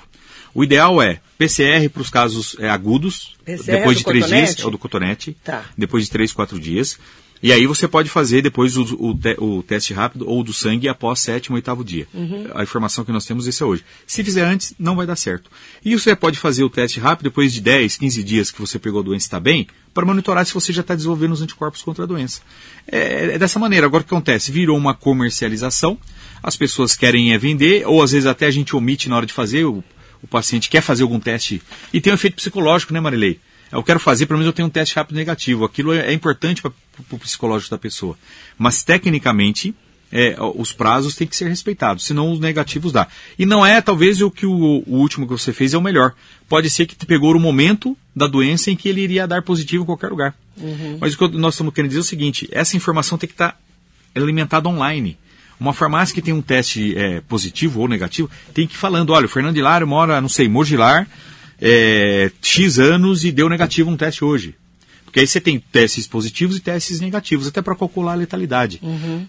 O 0.53 0.63
ideal 0.63 1.01
é 1.01 1.19
PCR 1.37 1.87
para 1.89 2.01
os 2.01 2.09
casos 2.09 2.55
é, 2.59 2.69
agudos, 2.69 3.35
PCR 3.45 3.77
depois 3.79 3.97
do 3.97 3.99
de 3.99 4.05
três 4.05 4.23
cotonete? 4.25 4.45
dias, 4.55 4.59
é 4.63 4.67
o 4.67 4.71
do 4.71 4.77
cotonete, 4.77 5.37
Tá. 5.43 5.65
depois 5.77 6.03
de 6.05 6.11
três, 6.11 6.31
quatro 6.33 6.59
dias. 6.59 6.97
E 7.43 7.51
aí 7.51 7.65
você 7.65 7.87
pode 7.87 8.07
fazer 8.07 8.43
depois 8.43 8.77
o, 8.77 8.83
o 8.99 9.15
te- 9.17 9.35
o 9.39 9.63
teste 9.63 9.95
rápido 9.95 10.29
ou 10.29 10.43
do 10.43 10.53
sangue 10.53 10.87
após 10.87 11.19
sétimo, 11.21 11.55
oitavo 11.55 11.83
dia. 11.83 12.07
A 12.53 12.61
informação 12.61 13.03
que 13.03 13.11
nós 13.11 13.25
temos 13.25 13.47
esse 13.47 13.63
é 13.63 13.65
hoje. 13.65 13.83
Se 14.05 14.23
fizer 14.23 14.43
antes, 14.45 14.75
não 14.77 14.95
vai 14.95 15.07
dar 15.07 15.15
certo. 15.15 15.49
E 15.83 15.97
você 15.97 16.15
pode 16.15 16.37
fazer 16.37 16.63
o 16.63 16.69
teste 16.69 16.99
rápido 16.99 17.23
depois 17.23 17.51
de 17.51 17.59
10, 17.59 17.97
15 17.97 18.23
dias 18.23 18.51
que 18.51 18.61
você 18.61 18.77
pegou 18.77 18.99
a 18.99 19.03
doença 19.03 19.25
e 19.25 19.27
está 19.27 19.39
bem, 19.39 19.65
para 19.91 20.05
monitorar 20.05 20.45
se 20.45 20.53
você 20.53 20.71
já 20.71 20.81
está 20.81 20.93
desenvolvendo 20.93 21.31
os 21.31 21.41
anticorpos 21.41 21.81
contra 21.81 22.03
a 22.03 22.07
doença. 22.07 22.41
É, 22.87 23.33
é 23.33 23.39
dessa 23.39 23.57
maneira. 23.57 23.87
Agora 23.87 24.03
o 24.03 24.05
que 24.05 24.13
acontece? 24.13 24.51
Virou 24.51 24.77
uma 24.77 24.93
comercialização, 24.93 25.97
as 26.43 26.55
pessoas 26.55 26.93
querem 26.95 27.33
é 27.33 27.39
vender, 27.39 27.87
ou 27.87 28.03
às 28.03 28.11
vezes 28.11 28.27
até 28.27 28.45
a 28.45 28.51
gente 28.51 28.75
omite 28.75 29.09
na 29.09 29.15
hora 29.15 29.25
de 29.25 29.33
fazer, 29.33 29.65
o, 29.65 29.83
o 30.23 30.27
paciente 30.27 30.69
quer 30.69 30.81
fazer 30.81 31.03
algum 31.03 31.19
teste, 31.19 31.61
e 31.93 31.99
tem 31.99 32.11
um 32.11 32.15
efeito 32.15 32.35
psicológico, 32.35 32.93
né, 32.93 32.99
Marilei? 32.99 33.39
Eu 33.71 33.83
quero 33.83 33.99
fazer, 33.99 34.25
pelo 34.25 34.39
menos 34.39 34.47
eu 34.47 34.53
tenho 34.53 34.67
um 34.67 34.71
teste 34.71 34.95
rápido 34.95 35.15
negativo. 35.15 35.63
Aquilo 35.63 35.93
é, 35.93 36.07
é 36.07 36.13
importante 36.13 36.61
para 36.61 36.71
o 37.09 37.17
psicológico 37.17 37.71
da 37.71 37.77
pessoa. 37.77 38.17
Mas, 38.57 38.83
tecnicamente, 38.83 39.73
é, 40.11 40.35
os 40.55 40.73
prazos 40.73 41.15
têm 41.15 41.25
que 41.25 41.35
ser 41.37 41.47
respeitados, 41.47 42.05
senão 42.05 42.33
os 42.33 42.39
negativos 42.39 42.91
dá. 42.91 43.07
E 43.39 43.45
não 43.45 43.65
é, 43.65 43.79
talvez, 43.79 44.21
o 44.21 44.29
que 44.29 44.45
o, 44.45 44.83
o 44.85 44.97
último 44.97 45.25
que 45.25 45.31
você 45.31 45.53
fez 45.53 45.73
é 45.73 45.77
o 45.77 45.81
melhor. 45.81 46.13
Pode 46.49 46.69
ser 46.69 46.85
que 46.85 46.95
te 46.95 47.05
pegou 47.05 47.33
o 47.33 47.39
momento 47.39 47.97
da 48.13 48.27
doença 48.27 48.69
em 48.69 48.75
que 48.75 48.89
ele 48.89 49.01
iria 49.01 49.25
dar 49.25 49.41
positivo 49.41 49.83
em 49.83 49.85
qualquer 49.85 50.09
lugar. 50.09 50.35
Mas 50.99 51.13
o 51.13 51.17
que 51.17 51.37
nós 51.37 51.53
estamos 51.53 51.73
querendo 51.73 51.89
dizer 51.91 52.01
é 52.01 52.01
o 52.01 52.05
seguinte, 52.05 52.49
essa 52.51 52.75
informação 52.75 53.17
tem 53.17 53.27
que 53.27 53.33
estar 53.33 53.57
alimentada 54.13 54.67
online. 54.67 55.17
Uma 55.61 55.73
farmácia 55.73 56.13
que 56.15 56.23
tem 56.23 56.33
um 56.33 56.41
teste 56.41 56.97
é, 56.97 57.21
positivo 57.21 57.81
ou 57.81 57.87
negativo 57.87 58.27
tem 58.51 58.65
que 58.67 58.73
ir 58.73 58.77
falando, 58.77 59.11
olha, 59.13 59.27
o 59.27 59.29
Fernando 59.29 59.55
Hilário 59.57 59.85
mora, 59.87 60.19
não 60.19 60.27
sei, 60.27 60.49
Mogilar, 60.49 61.07
é, 61.61 62.31
X 62.41 62.79
anos 62.79 63.23
e 63.23 63.31
deu 63.31 63.47
negativo 63.47 63.89
um 63.91 63.95
teste 63.95 64.25
hoje. 64.25 64.55
Porque 65.05 65.19
aí 65.19 65.27
você 65.27 65.39
tem 65.39 65.59
testes 65.59 66.07
positivos 66.07 66.57
e 66.57 66.61
testes 66.61 66.99
negativos, 66.99 67.45
até 67.45 67.61
para 67.61 67.75
calcular 67.75 68.13
a 68.13 68.15
letalidade. 68.15 68.81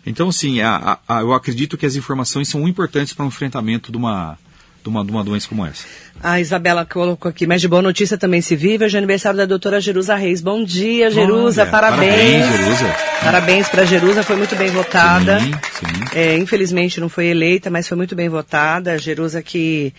Então, 0.06 0.28
assim, 0.30 0.60
a- 0.60 0.98
a- 1.06 1.20
eu 1.20 1.34
acredito 1.34 1.76
que 1.76 1.84
as 1.84 1.96
informações 1.96 2.48
são 2.48 2.66
importantes 2.66 3.12
para 3.12 3.24
o 3.26 3.28
enfrentamento 3.28 3.90
de 3.92 3.98
uma, 3.98 4.38
de, 4.82 4.88
uma, 4.88 5.04
de 5.04 5.10
uma 5.10 5.22
doença 5.22 5.48
como 5.48 5.64
essa. 5.64 5.86
A 6.22 6.40
Isabela 6.40 6.84
colocou 6.84 7.28
aqui, 7.28 7.46
mas 7.46 7.60
de 7.60 7.68
boa 7.68 7.82
notícia 7.82 8.18
também 8.18 8.40
se 8.40 8.54
vive. 8.56 8.84
Hoje 8.84 8.96
é 8.96 8.98
aniversário 8.98 9.38
da 9.38 9.46
doutora 9.46 9.80
Jerusa 9.80 10.14
Reis. 10.14 10.40
Bom 10.40 10.62
dia, 10.64 11.10
Jerusa. 11.10 11.62
Olha, 11.62 11.70
parabéns. 11.70 12.46
parabéns, 12.46 12.58
Jerusa. 12.58 12.96
Parabéns 13.22 13.68
para 13.68 13.84
Jerusa, 13.84 14.22
foi 14.22 14.36
muito 14.36 14.56
bem 14.56 14.70
votada. 14.70 15.40
Sim, 15.40 15.52
sim. 15.52 16.04
É, 16.14 16.36
infelizmente 16.36 17.00
não 17.00 17.08
foi 17.08 17.26
eleita, 17.26 17.70
mas 17.70 17.88
foi 17.88 17.96
muito 17.96 18.14
bem 18.14 18.28
votada. 18.28 18.92
A 18.92 18.98
Jerusa 18.98 19.42
que 19.42 19.92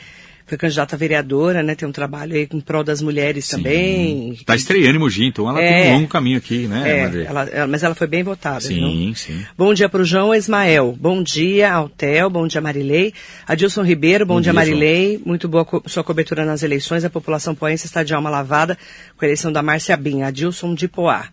foi 0.53 0.57
candidata 0.59 0.95
a 0.95 0.99
vereadora, 0.99 1.63
né? 1.63 1.73
Tem 1.75 1.87
um 1.87 1.91
trabalho 1.91 2.35
aí 2.35 2.47
em 2.51 2.59
prol 2.61 2.83
das 2.83 3.01
mulheres 3.01 3.47
também. 3.47 4.33
Está 4.33 4.55
estreando 4.55 4.95
em 4.95 4.99
Mogi, 4.99 5.25
então 5.25 5.49
ela 5.49 5.59
É. 5.61 5.81
tem 5.83 5.91
um 5.91 5.95
longo 5.95 6.07
caminho 6.07 6.37
aqui, 6.37 6.67
né, 6.67 6.83
É, 6.99 7.03
Madre? 7.03 7.23
ela- 7.23 7.49
ela- 7.49 7.67
mas 7.67 7.81
ela 7.83 7.95
foi 7.95 8.07
bem 8.07 8.23
votada. 8.23 8.61
Sim, 8.61 9.13
sim. 9.15 9.43
Bom 9.57 9.73
dia 9.73 9.89
para 9.89 10.01
o 10.01 10.05
João 10.05 10.33
Ismael. 10.33 10.95
Bom 10.99 11.23
dia, 11.23 11.71
Altel. 11.73 12.29
Bom 12.29 12.47
dia, 12.47 12.61
Marilei. 12.61 13.13
Adilson 13.47 13.81
Ribeiro. 13.83 14.25
Bom, 14.25 14.35
Bom 14.35 14.41
dia, 14.41 14.51
dia, 14.51 14.59
Marilei. 14.59 15.19
Muito 15.25 15.47
boa 15.47 15.65
co- 15.65 15.81
sua 15.87 16.03
cobertura 16.03 16.45
nas 16.45 16.61
eleições. 16.63 17.03
A 17.03 17.09
população 17.09 17.55
poense 17.55 17.85
está 17.85 18.03
de 18.03 18.13
alma 18.13 18.29
lavada 18.29 18.77
com 19.17 19.25
a 19.25 19.27
eleição 19.27 19.51
da 19.51 19.61
Márcia 19.63 19.97
Binha. 19.97 20.27
Adilson 20.27 20.75
de 20.75 20.87
Poá. 20.87 21.29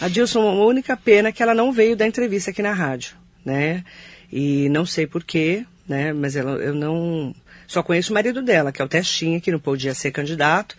Adilson, 0.00 0.40
a 0.40 0.66
única 0.66 0.96
pena 0.96 1.28
é 1.28 1.32
que 1.32 1.42
ela 1.42 1.54
não 1.54 1.72
veio 1.72 1.96
da 1.96 2.06
entrevista 2.06 2.50
aqui 2.50 2.60
na 2.62 2.72
rádio, 2.72 3.14
né? 3.44 3.84
E 4.32 4.68
não 4.70 4.84
sei 4.84 5.06
porquê, 5.06 5.64
né? 5.88 6.12
Mas 6.12 6.34
ela, 6.36 6.52
eu 6.52 6.74
não. 6.74 7.34
Só 7.72 7.82
conheço 7.82 8.10
o 8.10 8.14
marido 8.14 8.42
dela, 8.42 8.70
que 8.70 8.82
é 8.82 8.84
o 8.84 8.88
Testinha, 8.88 9.40
que 9.40 9.50
não 9.50 9.58
podia 9.58 9.94
ser 9.94 10.10
candidato. 10.10 10.76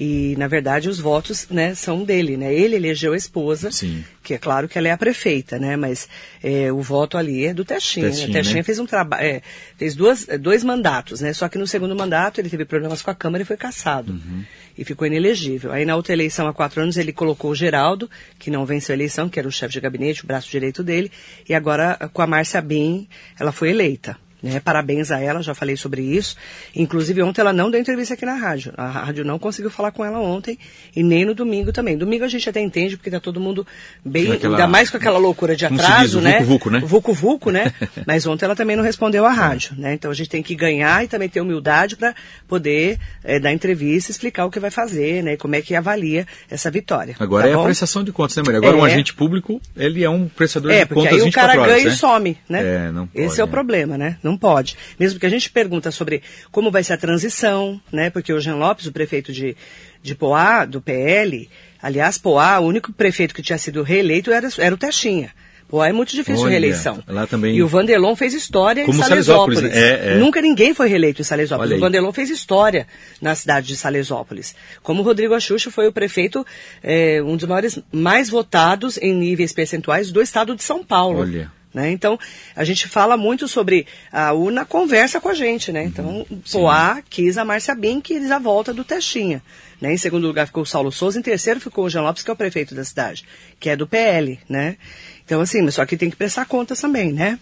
E, 0.00 0.34
na 0.36 0.48
verdade, 0.48 0.88
os 0.88 0.98
votos 0.98 1.46
né, 1.48 1.72
são 1.76 2.02
dele, 2.02 2.36
né? 2.36 2.52
Ele 2.52 2.74
elegeu 2.74 3.12
a 3.12 3.16
esposa, 3.16 3.70
Sim. 3.70 4.04
que 4.24 4.34
é 4.34 4.38
claro 4.38 4.68
que 4.68 4.76
ela 4.76 4.88
é 4.88 4.90
a 4.90 4.98
prefeita, 4.98 5.56
né? 5.56 5.76
Mas 5.76 6.08
é, 6.42 6.72
o 6.72 6.80
voto 6.80 7.16
ali 7.16 7.46
é 7.46 7.54
do 7.54 7.64
Testinha. 7.64 8.08
Testinha, 8.08 8.26
né? 8.26 8.32
Testinha 8.32 8.56
né? 8.56 8.62
fez 8.64 8.80
um 8.80 8.86
trabalho, 8.86 9.24
é, 9.24 9.42
fez 9.76 9.94
duas, 9.94 10.26
dois 10.40 10.64
mandatos, 10.64 11.20
né? 11.20 11.32
Só 11.32 11.48
que 11.48 11.58
no 11.58 11.66
segundo 11.68 11.94
mandato 11.94 12.40
ele 12.40 12.50
teve 12.50 12.64
problemas 12.64 13.02
com 13.02 13.10
a 13.12 13.14
Câmara 13.14 13.44
e 13.44 13.46
foi 13.46 13.56
cassado. 13.56 14.12
Uhum. 14.12 14.42
E 14.76 14.84
ficou 14.84 15.06
inelegível. 15.06 15.70
Aí 15.70 15.84
na 15.84 15.94
outra 15.94 16.12
eleição, 16.12 16.48
há 16.48 16.52
quatro 16.52 16.82
anos, 16.82 16.96
ele 16.96 17.12
colocou 17.12 17.52
o 17.52 17.54
Geraldo, 17.54 18.10
que 18.36 18.50
não 18.50 18.66
venceu 18.66 18.94
a 18.94 18.96
eleição, 18.96 19.28
que 19.28 19.38
era 19.38 19.46
o 19.46 19.52
chefe 19.52 19.74
de 19.74 19.80
gabinete, 19.80 20.24
o 20.24 20.26
braço 20.26 20.50
direito 20.50 20.82
dele. 20.82 21.12
E 21.48 21.54
agora, 21.54 22.10
com 22.12 22.20
a 22.20 22.26
Márcia 22.26 22.60
Bin, 22.60 23.06
ela 23.38 23.52
foi 23.52 23.70
eleita. 23.70 24.18
Né? 24.42 24.58
Parabéns 24.60 25.10
a 25.12 25.20
ela, 25.20 25.40
já 25.42 25.54
falei 25.54 25.76
sobre 25.76 26.02
isso. 26.02 26.36
Inclusive, 26.74 27.22
ontem 27.22 27.40
ela 27.40 27.52
não 27.52 27.70
deu 27.70 27.80
entrevista 27.80 28.14
aqui 28.14 28.24
na 28.26 28.34
rádio. 28.34 28.72
A 28.76 28.88
rádio 28.88 29.24
não 29.24 29.38
conseguiu 29.38 29.70
falar 29.70 29.92
com 29.92 30.04
ela 30.04 30.18
ontem 30.18 30.58
e 30.96 31.02
nem 31.02 31.24
no 31.24 31.34
domingo 31.34 31.70
também. 31.72 31.96
Domingo 31.96 32.24
a 32.24 32.28
gente 32.28 32.48
até 32.48 32.60
entende, 32.60 32.96
porque 32.96 33.10
tá 33.10 33.20
todo 33.20 33.38
mundo 33.38 33.64
bem, 34.04 34.24
Naquela- 34.28 34.56
ainda 34.56 34.66
mais 34.68 34.90
com 34.90 34.96
aquela 34.96 35.18
loucura 35.18 35.54
de 35.54 35.64
atraso, 35.64 36.16
diz, 36.20 36.22
né? 36.24 36.38
vucu-vucu, 36.40 36.70
né? 36.70 36.80
Vucu-vucu, 36.80 37.50
né? 37.50 37.72
Mas 38.06 38.26
ontem 38.26 38.44
ela 38.44 38.56
também 38.56 38.74
não 38.74 38.82
respondeu 38.82 39.24
à 39.24 39.30
rádio, 39.32 39.74
né? 39.78 39.94
Então 39.94 40.10
a 40.10 40.14
gente 40.14 40.28
tem 40.28 40.42
que 40.42 40.54
ganhar 40.56 41.04
e 41.04 41.08
também 41.08 41.28
ter 41.28 41.40
humildade 41.40 41.94
para 41.96 42.14
poder 42.48 42.98
eh, 43.22 43.38
dar 43.38 43.52
entrevista, 43.52 44.10
explicar 44.10 44.44
o 44.44 44.50
que 44.50 44.58
vai 44.58 44.70
fazer, 44.70 45.22
né? 45.22 45.34
E 45.34 45.36
como 45.36 45.54
é 45.54 45.62
que 45.62 45.74
avalia 45.74 46.26
essa 46.50 46.70
vitória. 46.70 47.14
Agora 47.20 47.44
tá 47.44 47.50
é 47.50 47.52
a 47.52 47.56
bom? 47.56 47.64
prestação 47.64 48.02
de 48.02 48.10
contas, 48.12 48.36
né, 48.36 48.42
Maria? 48.44 48.58
Agora 48.58 48.76
um 48.76 48.86
É. 48.86 48.92
agente 48.92 49.14
público, 49.14 49.60
ele 49.76 50.02
é 50.02 50.10
um 50.10 50.26
prestador 50.28 50.70
É, 50.72 50.80
de 50.80 50.86
porque 50.86 50.94
contas 51.02 51.12
aí 51.14 51.20
o 51.20 51.24
24 51.26 51.48
cara 51.50 51.62
horas, 51.62 51.74
ganha 51.76 51.88
né? 51.88 51.94
e 51.94 51.96
some, 51.98 52.38
né? 52.48 52.86
É, 52.88 52.90
não 52.92 53.06
pode, 53.06 53.24
Esse 53.24 53.40
é 53.40 53.44
o 53.44 53.46
né? 53.46 53.52
problema, 53.52 53.96
né? 53.98 54.16
Não 54.22 54.31
pode. 54.36 54.76
Mesmo 54.98 55.18
que 55.20 55.26
a 55.26 55.30
gente 55.30 55.50
pergunta 55.50 55.90
sobre 55.90 56.22
como 56.50 56.70
vai 56.70 56.82
ser 56.84 56.94
a 56.94 56.96
transição, 56.98 57.80
né? 57.92 58.10
Porque 58.10 58.32
o 58.32 58.40
Jean 58.40 58.56
Lopes, 58.56 58.86
o 58.86 58.92
prefeito 58.92 59.32
de, 59.32 59.56
de 60.02 60.14
Poá, 60.14 60.64
do 60.64 60.80
PL, 60.80 61.48
aliás, 61.82 62.18
Poá, 62.18 62.58
o 62.60 62.66
único 62.66 62.92
prefeito 62.92 63.34
que 63.34 63.42
tinha 63.42 63.58
sido 63.58 63.82
reeleito 63.82 64.30
era, 64.30 64.48
era 64.58 64.74
o 64.74 64.78
Testinha. 64.78 65.30
Poá 65.68 65.88
é 65.88 65.92
muito 65.92 66.10
difícil 66.14 66.42
Olha, 66.42 66.50
reeleição. 66.50 67.02
lá 67.08 67.26
também- 67.26 67.56
E 67.56 67.62
o 67.62 67.66
Vanderlon 67.66 68.14
fez 68.14 68.34
história 68.34 68.84
Como 68.84 68.98
em 68.98 69.02
Salesópolis. 69.02 69.60
Salesópolis, 69.60 69.82
né? 69.90 70.10
É, 70.10 70.16
é. 70.16 70.18
Nunca 70.18 70.42
ninguém 70.42 70.74
foi 70.74 70.86
reeleito 70.86 71.22
em 71.22 71.24
Salesópolis. 71.24 71.78
O 71.78 71.80
Vanderlon 71.80 72.12
fez 72.12 72.28
história 72.28 72.86
na 73.22 73.34
cidade 73.34 73.68
de 73.68 73.76
Salesópolis. 73.78 74.54
Como 74.82 75.00
o 75.00 75.02
Rodrigo 75.02 75.32
Axuxa 75.32 75.70
foi 75.70 75.88
o 75.88 75.92
prefeito, 75.92 76.44
eh, 76.82 77.22
um 77.22 77.38
dos 77.38 77.48
maiores, 77.48 77.78
mais 77.90 78.28
votados 78.28 78.98
em 78.98 79.14
níveis 79.14 79.54
percentuais 79.54 80.12
do 80.12 80.20
estado 80.20 80.54
de 80.54 80.62
São 80.62 80.84
Paulo. 80.84 81.20
Olha. 81.20 81.50
Né? 81.72 81.90
Então, 81.90 82.18
a 82.54 82.64
gente 82.64 82.86
fala 82.86 83.16
muito 83.16 83.48
sobre 83.48 83.86
a 84.12 84.32
urna 84.32 84.64
conversa 84.64 85.20
com 85.20 85.30
a 85.30 85.34
gente, 85.34 85.72
né? 85.72 85.84
Então, 85.84 86.26
Poá 86.50 87.02
quis 87.08 87.38
a 87.38 87.44
Márcia 87.44 87.74
Bin, 87.74 88.00
quis 88.00 88.30
a 88.30 88.38
volta 88.38 88.74
do 88.74 88.84
Testinha. 88.84 89.42
Né? 89.80 89.94
Em 89.94 89.96
segundo 89.96 90.26
lugar 90.26 90.46
ficou 90.46 90.62
o 90.62 90.66
Saulo 90.66 90.92
Souza, 90.92 91.18
em 91.18 91.22
terceiro 91.22 91.60
ficou 91.60 91.86
o 91.86 91.90
Jean 91.90 92.02
Lopes, 92.02 92.22
que 92.22 92.30
é 92.30 92.34
o 92.34 92.36
prefeito 92.36 92.74
da 92.74 92.84
cidade, 92.84 93.24
que 93.58 93.70
é 93.70 93.76
do 93.76 93.86
PL, 93.86 94.38
né? 94.48 94.76
Então, 95.24 95.40
assim, 95.40 95.62
mas 95.62 95.74
só 95.74 95.86
que 95.86 95.96
tem 95.96 96.10
que 96.10 96.16
prestar 96.16 96.44
contas 96.44 96.80
também, 96.80 97.12
né? 97.12 97.38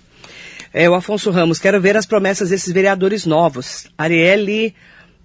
É, 0.73 0.89
o 0.89 0.95
Afonso 0.95 1.31
Ramos, 1.31 1.59
quero 1.59 1.81
ver 1.81 1.97
as 1.97 2.07
promessas 2.07 2.51
desses 2.51 2.73
vereadores 2.73 3.27
novos. 3.27 3.89
Arielle 3.99 4.75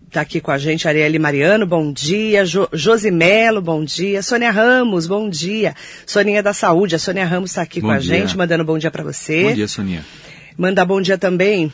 está 0.07 0.21
aqui 0.21 0.39
com 0.39 0.51
a 0.51 0.57
gente, 0.57 0.87
Arielle 0.87 1.19
Mariano, 1.19 1.65
bom 1.65 1.91
dia. 1.91 2.45
Jo, 2.45 2.67
Josimelo, 2.71 3.61
bom 3.61 3.83
dia. 3.83 4.21
Sônia 4.21 4.51
Ramos, 4.51 5.07
bom 5.07 5.29
dia. 5.29 5.75
Soninha 6.05 6.41
da 6.41 6.53
Saúde, 6.53 6.95
a 6.95 6.99
Sônia 6.99 7.25
Ramos 7.25 7.51
está 7.51 7.61
aqui 7.61 7.81
Bom 7.81 7.87
com 7.87 7.93
a 7.93 7.99
dia. 7.99 8.17
gente, 8.17 8.37
mandando 8.37 8.63
bom 8.63 8.77
dia 8.77 8.91
para 8.91 9.03
você. 9.03 9.43
Bom 9.43 9.53
dia, 9.53 9.67
Soninha. 9.67 10.05
Mandar 10.57 10.85
bom 10.85 11.01
dia 11.01 11.17
também. 11.17 11.71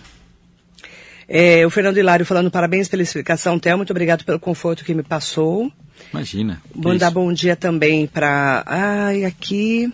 É, 1.27 1.65
o 1.65 1.69
Fernando 1.69 1.97
Hilário 1.97 2.25
falando 2.25 2.51
parabéns 2.51 2.87
pela 2.89 3.03
explicação, 3.03 3.57
Theo. 3.57 3.77
Muito 3.77 3.91
obrigado 3.91 4.25
pelo 4.25 4.39
conforto 4.39 4.83
que 4.83 4.93
me 4.93 5.03
passou. 5.03 5.71
Imagina. 6.11 6.61
Mandar 6.75 7.07
isso. 7.07 7.13
bom 7.13 7.31
dia 7.31 7.55
também 7.55 8.07
para. 8.07 8.63
Ai, 8.65 9.23
aqui. 9.23 9.91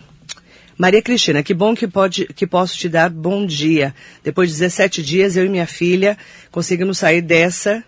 Maria 0.76 1.02
Cristina, 1.02 1.42
que 1.42 1.52
bom 1.52 1.74
que, 1.74 1.88
pode, 1.88 2.26
que 2.26 2.46
posso 2.46 2.78
te 2.78 2.88
dar 2.88 3.10
bom 3.10 3.44
dia. 3.44 3.92
Depois 4.22 4.48
de 4.48 4.58
17 4.58 5.02
dias, 5.02 5.36
eu 5.36 5.44
e 5.44 5.48
minha 5.48 5.66
filha 5.66 6.16
conseguimos 6.52 6.98
sair 6.98 7.20
dessa. 7.20 7.82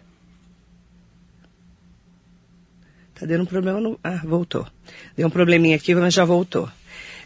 Tá 3.20 3.26
dando 3.26 3.42
um 3.42 3.46
problema 3.46 3.78
no. 3.78 4.00
Ah, 4.02 4.22
voltou. 4.24 4.66
Deu 5.14 5.26
um 5.26 5.30
probleminha 5.30 5.76
aqui, 5.76 5.94
mas 5.94 6.14
já 6.14 6.24
voltou. 6.24 6.70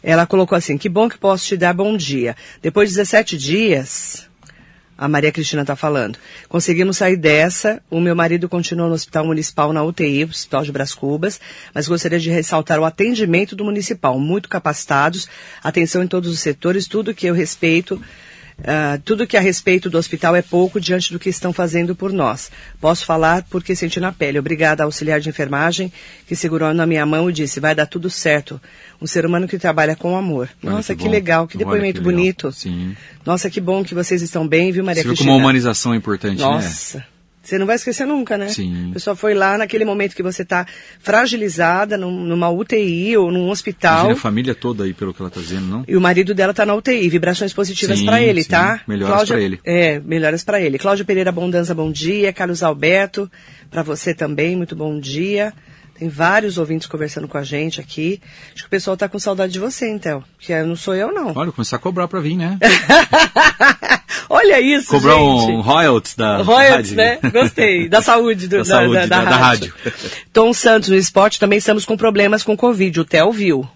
Ela 0.03 0.27
colocou 0.27 0.59
assim: 0.59 0.77
que 0.77 0.89
bom 0.89 1.09
que 1.09 1.17
posso 1.17 1.47
te 1.47 1.57
dar 1.57 1.73
bom 1.73 1.97
dia. 1.97 2.35
Depois 2.61 2.89
de 2.89 2.97
17 2.97 3.39
dias. 3.39 4.29
A 4.97 5.09
Maria 5.09 5.33
Cristina 5.33 5.63
está 5.63 5.75
falando. 5.75 6.19
Conseguimos 6.49 6.99
sair 6.99 7.17
dessa. 7.17 7.83
O 7.91 8.01
meu 8.01 8.15
marido 8.15 8.49
continua 8.49 8.89
no 8.89 8.95
Hospital 8.95 9.27
Municipal 9.27 9.73
na 9.73 9.83
UTI, 9.83 10.25
Hospital 10.25 10.65
de 10.65 10.71
Bras 10.71 10.95
Cubas, 10.95 11.41
mas 11.73 11.89
gostaria 11.89 12.19
de 12.19 12.31
ressaltar 12.31 12.79
o 12.79 12.85
atendimento 12.85 13.57
do 13.57 13.65
municipal, 13.65 14.21
muito 14.21 14.49
capacitados, 14.49 15.29
atenção 15.65 16.03
em 16.03 16.07
todos 16.07 16.31
os 16.31 16.39
setores, 16.39 16.87
tudo 16.87 17.13
que 17.13 17.27
eu 17.27 17.35
respeito. 17.35 18.01
Ah, 18.63 18.99
tudo 19.05 19.27
que 19.27 19.37
a 19.37 19.41
respeito 19.41 19.91
do 19.91 19.99
hospital 19.99 20.37
é 20.37 20.43
pouco 20.43 20.81
diante 20.81 21.13
do 21.13 21.19
que 21.19 21.29
estão 21.29 21.53
fazendo 21.53 21.95
por 21.95 22.13
nós. 22.13 22.51
Posso 22.81 23.05
falar 23.05 23.45
porque 23.51 23.75
senti 23.75 23.99
na 23.99 24.13
pele. 24.13 24.39
Obrigada, 24.39 24.85
auxiliar 24.85 25.21
de 25.21 25.29
enfermagem, 25.29 25.93
que 26.27 26.37
segurou 26.37 26.73
na 26.73 26.87
minha 26.87 27.05
mão 27.05 27.29
e 27.29 27.33
disse: 27.33 27.59
vai 27.61 27.75
dar 27.75 27.87
tudo 27.87 28.09
certo. 28.09 28.61
Um 29.01 29.07
ser 29.07 29.27
humano 29.27 29.49
que 29.49 29.59
trabalha 29.59 29.97
com 29.97 30.17
amor. 30.17 30.49
Olha 30.63 30.77
Nossa, 30.77 30.95
que 30.95 31.03
que, 31.03 31.09
legal, 31.09 31.47
que 31.47 31.59
depoimento 31.59 31.99
que 31.99 32.05
bonito. 32.05 32.53
Sim. 32.53 32.97
Nossa, 33.27 33.51
que 33.51 33.61
bom 33.61 33.83
que 33.83 33.95
vocês 33.95 34.23
estão 34.23 34.47
bem, 34.47 34.71
viu, 34.71 34.85
Maria 34.85 35.03
Você 35.03 35.09
viu 35.09 35.13
Cristina? 35.15 35.33
como 35.33 35.41
a 35.41 35.45
humanização 35.45 35.93
é 35.93 35.97
importante, 35.97 36.39
né? 36.39 36.45
Nossa. 36.45 37.05
Você 37.45 37.59
não 37.59 37.67
vai 37.67 37.77
esquecer 37.77 38.07
nunca, 38.07 38.39
né? 38.39 38.49
Sim. 38.49 38.89
A 38.91 38.95
pessoa 38.95 39.15
foi 39.15 39.35
lá 39.35 39.59
naquele 39.59 39.85
momento 39.85 40.17
que 40.17 40.23
você 40.23 40.43
está 40.43 40.67
fragilizada 40.99 41.97
num- 41.97 42.25
numa 42.25 42.49
UTI 42.51 43.17
ou 43.17 43.31
num 43.31 43.51
hospital. 43.51 43.93
Imagina 44.01 44.15
a 44.15 44.21
família 44.21 44.55
toda 44.55 44.85
aí, 44.85 44.93
pelo 44.93 45.13
que 45.15 45.21
ela 45.23 45.29
está 45.29 45.41
dizendo, 45.41 45.67
não? 45.67 45.85
E 45.87 45.97
o 45.97 46.01
marido 46.01 46.35
dela 46.35 46.51
está 46.53 46.65
na 46.67 46.75
UTI. 46.75 47.09
Vibrações 47.09 47.53
positivas 47.53 48.03
para 48.03 48.23
ele, 48.23 48.43
sim. 48.43 48.49
tá? 48.49 48.81
Melhoras 48.89 49.29
pra 49.29 49.41
ele. 49.41 49.61
É, 49.65 50.01
melhoras 50.01 50.43
para 50.43 50.61
ele. 50.61 50.79
Cláudia 50.79 51.05
Pereira 51.05 51.31
Bondanza, 51.31 51.75
bom 51.75 51.93
dia. 51.93 52.33
Carlos 52.33 52.63
Alberto, 52.63 53.31
para 53.71 53.83
você 53.83 54.13
também, 54.15 54.57
muito 54.57 54.75
bom 54.75 54.99
dia. 54.99 55.53
Tem 55.99 56.09
vários 56.09 56.59
ouvintes 56.59 56.89
conversando 56.89 57.29
com 57.29 57.39
a 57.39 57.43
gente 57.45 57.81
aqui. 57.81 58.21
Acho 58.53 58.65
que 58.65 58.67
o 58.67 58.71
pessoal 58.71 58.97
tá 58.97 59.09
com 59.09 59.19
saudade 59.19 59.53
de 59.53 59.61
você, 59.61 59.89
então. 59.89 60.25
Que 60.39 60.61
não 60.65 60.75
sou 60.75 60.95
eu, 60.95 61.13
não. 61.13 61.33
Olha, 61.37 61.53
começar 61.53 61.77
a 61.77 61.79
cobrar 61.79 62.09
pra 62.09 62.19
vir, 62.21 62.37
né? 62.37 62.59
Olha 64.29 64.61
isso, 64.61 64.89
Cobrar 64.89 65.15
gente. 65.15 65.53
um 65.53 65.61
royalties 65.61 66.15
da 66.17 66.39
Royalties, 66.43 66.95
rádio. 66.95 66.97
né? 66.97 67.19
Gostei. 67.31 67.89
Da 67.89 68.01
saúde, 68.03 68.49
do, 68.49 68.59
Da 68.59 68.65
saúde, 68.65 68.95
da, 68.95 69.07
da- 69.07 69.25
da 69.25 69.37
rádio. 69.37 69.73
Tom 70.33 70.53
Santos, 70.53 70.89
no 70.89 70.97
esporte, 70.97 71.39
também 71.39 71.59
estamos 71.59 71.85
com 71.85 71.97
problemas 71.97 72.43
com 72.43 72.57
Covid. 72.57 73.01
O 73.01 73.05
Theo 73.05 73.31
viu. 73.33 73.69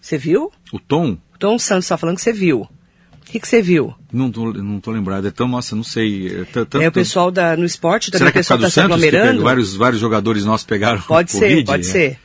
Você 0.00 0.16
viu? 0.18 0.50
O 0.72 0.78
Tom, 0.78 1.16
Tom 1.38 1.58
Santos 1.58 1.84
está 1.84 1.96
falando 1.96 2.16
que 2.16 2.22
você 2.22 2.32
viu. 2.32 2.66
O 3.22 3.32
que 3.32 3.38
que 3.38 3.46
você 3.46 3.62
viu? 3.62 3.94
não 4.12 4.30
tô, 4.30 4.52
não 4.52 4.80
tô 4.80 4.90
lembrado. 4.90 5.28
É 5.28 5.30
tão, 5.30 5.46
nossa, 5.46 5.76
não 5.76 5.84
sei. 5.84 6.40
É, 6.40 6.44
tanto- 6.52 6.80
É 6.80 6.88
o 6.88 6.92
pessoal 6.92 7.30
da, 7.30 7.56
no 7.56 7.64
esporte, 7.64 8.10
também 8.10 8.18
Será 8.26 8.30
o 8.30 8.32
que 8.32 8.38
é 8.38 8.42
por 8.42 8.44
pessoal 8.58 8.58
está 8.58 8.68
do 8.68 8.72
se 8.72 8.80
aglomerando. 8.80 9.42
vários, 9.42 9.76
vários 9.76 10.00
jogadores 10.00 10.44
nossos 10.44 10.66
pegaram 10.66 11.00
Pode 11.02 11.32
Covid? 11.32 11.56
ser, 11.56 11.64
pode 11.64 11.86
É. 11.88 11.90
ser. 11.92 12.18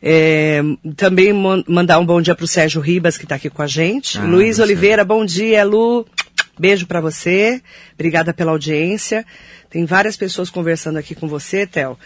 É, 0.00 0.62
também 0.96 1.32
mandar 1.66 1.98
um 1.98 2.06
bom 2.06 2.22
dia 2.22 2.34
para 2.34 2.44
o 2.44 2.48
Sérgio 2.48 2.80
Ribas, 2.80 3.16
que 3.18 3.24
está 3.24 3.34
aqui 3.34 3.50
com 3.50 3.62
a 3.62 3.66
gente. 3.66 4.16
Ah, 4.18 4.22
Luiz 4.24 4.60
Oliveira, 4.60 5.04
bom 5.04 5.24
dia, 5.24 5.64
Lu. 5.64 6.06
Beijo 6.56 6.86
para 6.86 7.00
você. 7.00 7.60
Obrigada 7.94 8.32
pela 8.32 8.52
audiência. 8.52 9.26
Tem 9.70 9.84
várias 9.84 10.16
pessoas 10.16 10.50
conversando 10.50 10.98
aqui 10.98 11.14
com 11.16 11.26
você, 11.26 11.66
Theo. 11.66 11.98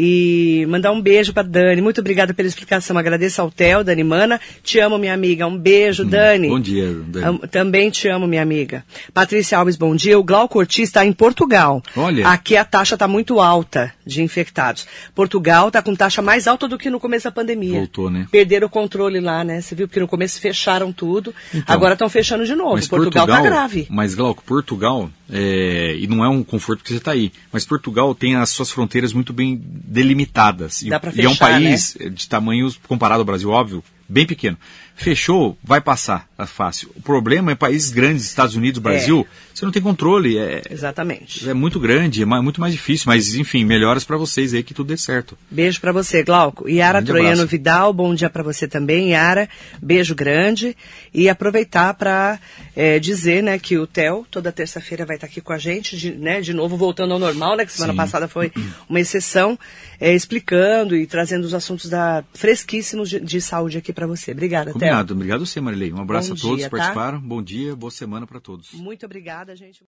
E 0.00 0.64
mandar 0.68 0.92
um 0.92 1.00
beijo 1.02 1.32
para 1.32 1.42
Dani. 1.42 1.82
Muito 1.82 2.00
obrigada 2.00 2.32
pela 2.32 2.46
explicação. 2.46 2.96
Agradeço 2.96 3.42
ao 3.42 3.50
Theo, 3.50 3.82
Dani 3.82 4.04
Mana. 4.04 4.40
Te 4.62 4.78
amo, 4.78 4.96
minha 4.96 5.12
amiga. 5.12 5.44
Um 5.48 5.58
beijo, 5.58 6.04
Dani. 6.04 6.46
Hum, 6.46 6.50
Bom 6.52 6.60
dia, 6.60 6.86
Dani. 7.08 7.26
Am- 7.26 7.38
Também 7.50 7.90
te 7.90 8.06
amo, 8.08 8.24
minha 8.28 8.40
amiga. 8.42 8.84
Patrícia 9.12 9.58
Alves, 9.58 9.74
bom 9.74 9.96
dia. 9.96 10.16
O 10.16 10.22
Glauco 10.22 10.56
Ortiz 10.60 10.88
está 10.88 11.04
em 11.04 11.12
Portugal. 11.12 11.82
Olha. 11.96 12.28
Aqui 12.28 12.56
a 12.56 12.64
taxa 12.64 12.94
está 12.94 13.08
muito 13.08 13.40
alta 13.40 13.92
de 14.06 14.22
infectados. 14.22 14.86
Portugal 15.16 15.66
está 15.66 15.82
com 15.82 15.96
taxa 15.96 16.22
mais 16.22 16.46
alta 16.46 16.68
do 16.68 16.78
que 16.78 16.88
no 16.90 17.00
começo 17.00 17.24
da 17.24 17.32
pandemia. 17.32 17.78
Voltou, 17.78 18.08
né? 18.08 18.28
Perderam 18.30 18.68
o 18.68 18.70
controle 18.70 19.18
lá, 19.18 19.42
né? 19.42 19.60
Você 19.60 19.74
viu? 19.74 19.88
Porque 19.88 19.98
no 19.98 20.06
começo 20.06 20.40
fecharam 20.40 20.92
tudo. 20.92 21.34
Então, 21.52 21.74
agora 21.74 21.94
estão 21.94 22.08
fechando 22.08 22.46
de 22.46 22.54
novo. 22.54 22.74
Mas 22.76 22.86
Portugal 22.86 23.26
está 23.26 23.40
grave. 23.42 23.86
Mas, 23.90 24.14
Glauco, 24.14 24.44
Portugal, 24.44 25.10
é, 25.30 25.96
e 25.98 26.06
não 26.06 26.24
é 26.24 26.28
um 26.28 26.42
conforto 26.42 26.78
porque 26.78 26.92
você 26.92 26.98
está 26.98 27.12
aí, 27.12 27.32
mas 27.52 27.66
Portugal 27.66 28.14
tem 28.14 28.36
as 28.36 28.50
suas 28.50 28.70
fronteiras 28.70 29.12
muito 29.12 29.32
bem 29.32 29.60
delimitadas. 29.62 30.82
E, 30.82 30.88
Dá 30.88 30.98
pra 30.98 31.12
e 31.14 31.20
é 31.20 31.28
um 31.28 31.32
fechar, 31.32 31.60
né? 31.60 31.68
país 31.68 31.96
de 32.12 32.28
tamanhos, 32.28 32.78
comparado 32.88 33.20
ao 33.20 33.26
Brasil, 33.26 33.50
óbvio, 33.50 33.84
bem 34.08 34.26
pequeno. 34.26 34.56
Fechou, 34.96 35.56
vai 35.62 35.80
passar, 35.80 36.28
é 36.36 36.44
fácil. 36.44 36.90
O 36.96 37.00
problema 37.00 37.52
é 37.52 37.54
países 37.54 37.90
grandes, 37.90 38.24
Estados 38.24 38.56
Unidos, 38.56 38.80
Brasil, 38.80 39.24
é. 39.30 39.54
você 39.54 39.64
não 39.64 39.70
tem 39.70 39.80
controle. 39.80 40.36
É, 40.36 40.62
Exatamente. 40.68 41.48
É 41.48 41.54
muito 41.54 41.78
grande, 41.78 42.22
é 42.22 42.26
muito 42.26 42.60
mais 42.60 42.72
difícil, 42.72 43.04
mas 43.06 43.36
enfim, 43.36 43.64
melhoras 43.64 44.02
para 44.02 44.16
vocês 44.16 44.52
aí 44.52 44.62
que 44.64 44.74
tudo 44.74 44.88
dê 44.88 44.96
certo. 44.96 45.38
Beijo 45.48 45.80
para 45.80 45.92
você, 45.92 46.24
Glauco. 46.24 46.68
Yara 46.68 47.00
Troiano 47.00 47.28
abraço. 47.28 47.46
Vidal, 47.46 47.92
bom 47.92 48.12
dia 48.12 48.28
para 48.28 48.42
você 48.42 48.66
também, 48.66 49.10
Yara. 49.10 49.48
Beijo 49.80 50.16
grande. 50.16 50.76
E 51.14 51.28
aproveitar 51.28 51.94
para 51.94 52.40
é, 52.74 52.98
dizer, 52.98 53.40
né, 53.40 53.56
que 53.56 53.78
o 53.78 53.86
Theo 53.86 54.26
toda 54.28 54.50
terça-feira 54.50 55.06
vai 55.06 55.16
estar 55.16 55.28
aqui 55.28 55.40
com 55.40 55.52
a 55.52 55.58
gente, 55.58 55.96
de, 55.96 56.10
né, 56.12 56.40
de 56.40 56.52
novo 56.52 56.76
voltando 56.76 57.12
ao 57.12 57.20
normal, 57.20 57.56
né, 57.56 57.64
que 57.64 57.72
semana 57.72 57.92
Sim. 57.92 57.96
passada 57.96 58.26
foi 58.26 58.52
uma 58.88 58.98
exceção, 58.98 59.56
é, 60.00 60.12
explicando 60.12 60.96
e 60.96 61.06
trazendo 61.06 61.44
os 61.44 61.54
assuntos 61.54 61.88
da 61.88 62.24
fresquíssimos 62.34 63.08
de, 63.08 63.20
de 63.20 63.40
saúde 63.40 63.78
aqui 63.78 63.92
para 63.98 64.06
você. 64.06 64.30
Obrigada, 64.30 64.66
Theo. 64.66 64.74
Combinado. 64.74 65.14
Obrigado 65.14 65.42
a 65.42 65.46
você, 65.46 65.60
Marilei. 65.60 65.92
Um 65.92 66.00
abraço 66.00 66.28
Bom 66.28 66.34
a 66.34 66.40
todos 66.40 66.56
dia, 66.58 66.66
que 66.66 66.70
tá? 66.70 66.78
participaram. 66.78 67.20
Bom 67.20 67.42
dia, 67.42 67.74
boa 67.74 67.90
semana 67.90 68.26
para 68.26 68.40
todos. 68.40 68.72
Muito 68.72 69.04
obrigada, 69.04 69.56
gente. 69.56 69.84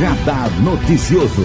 Radar 0.00 0.50
Noticioso. 0.62 1.44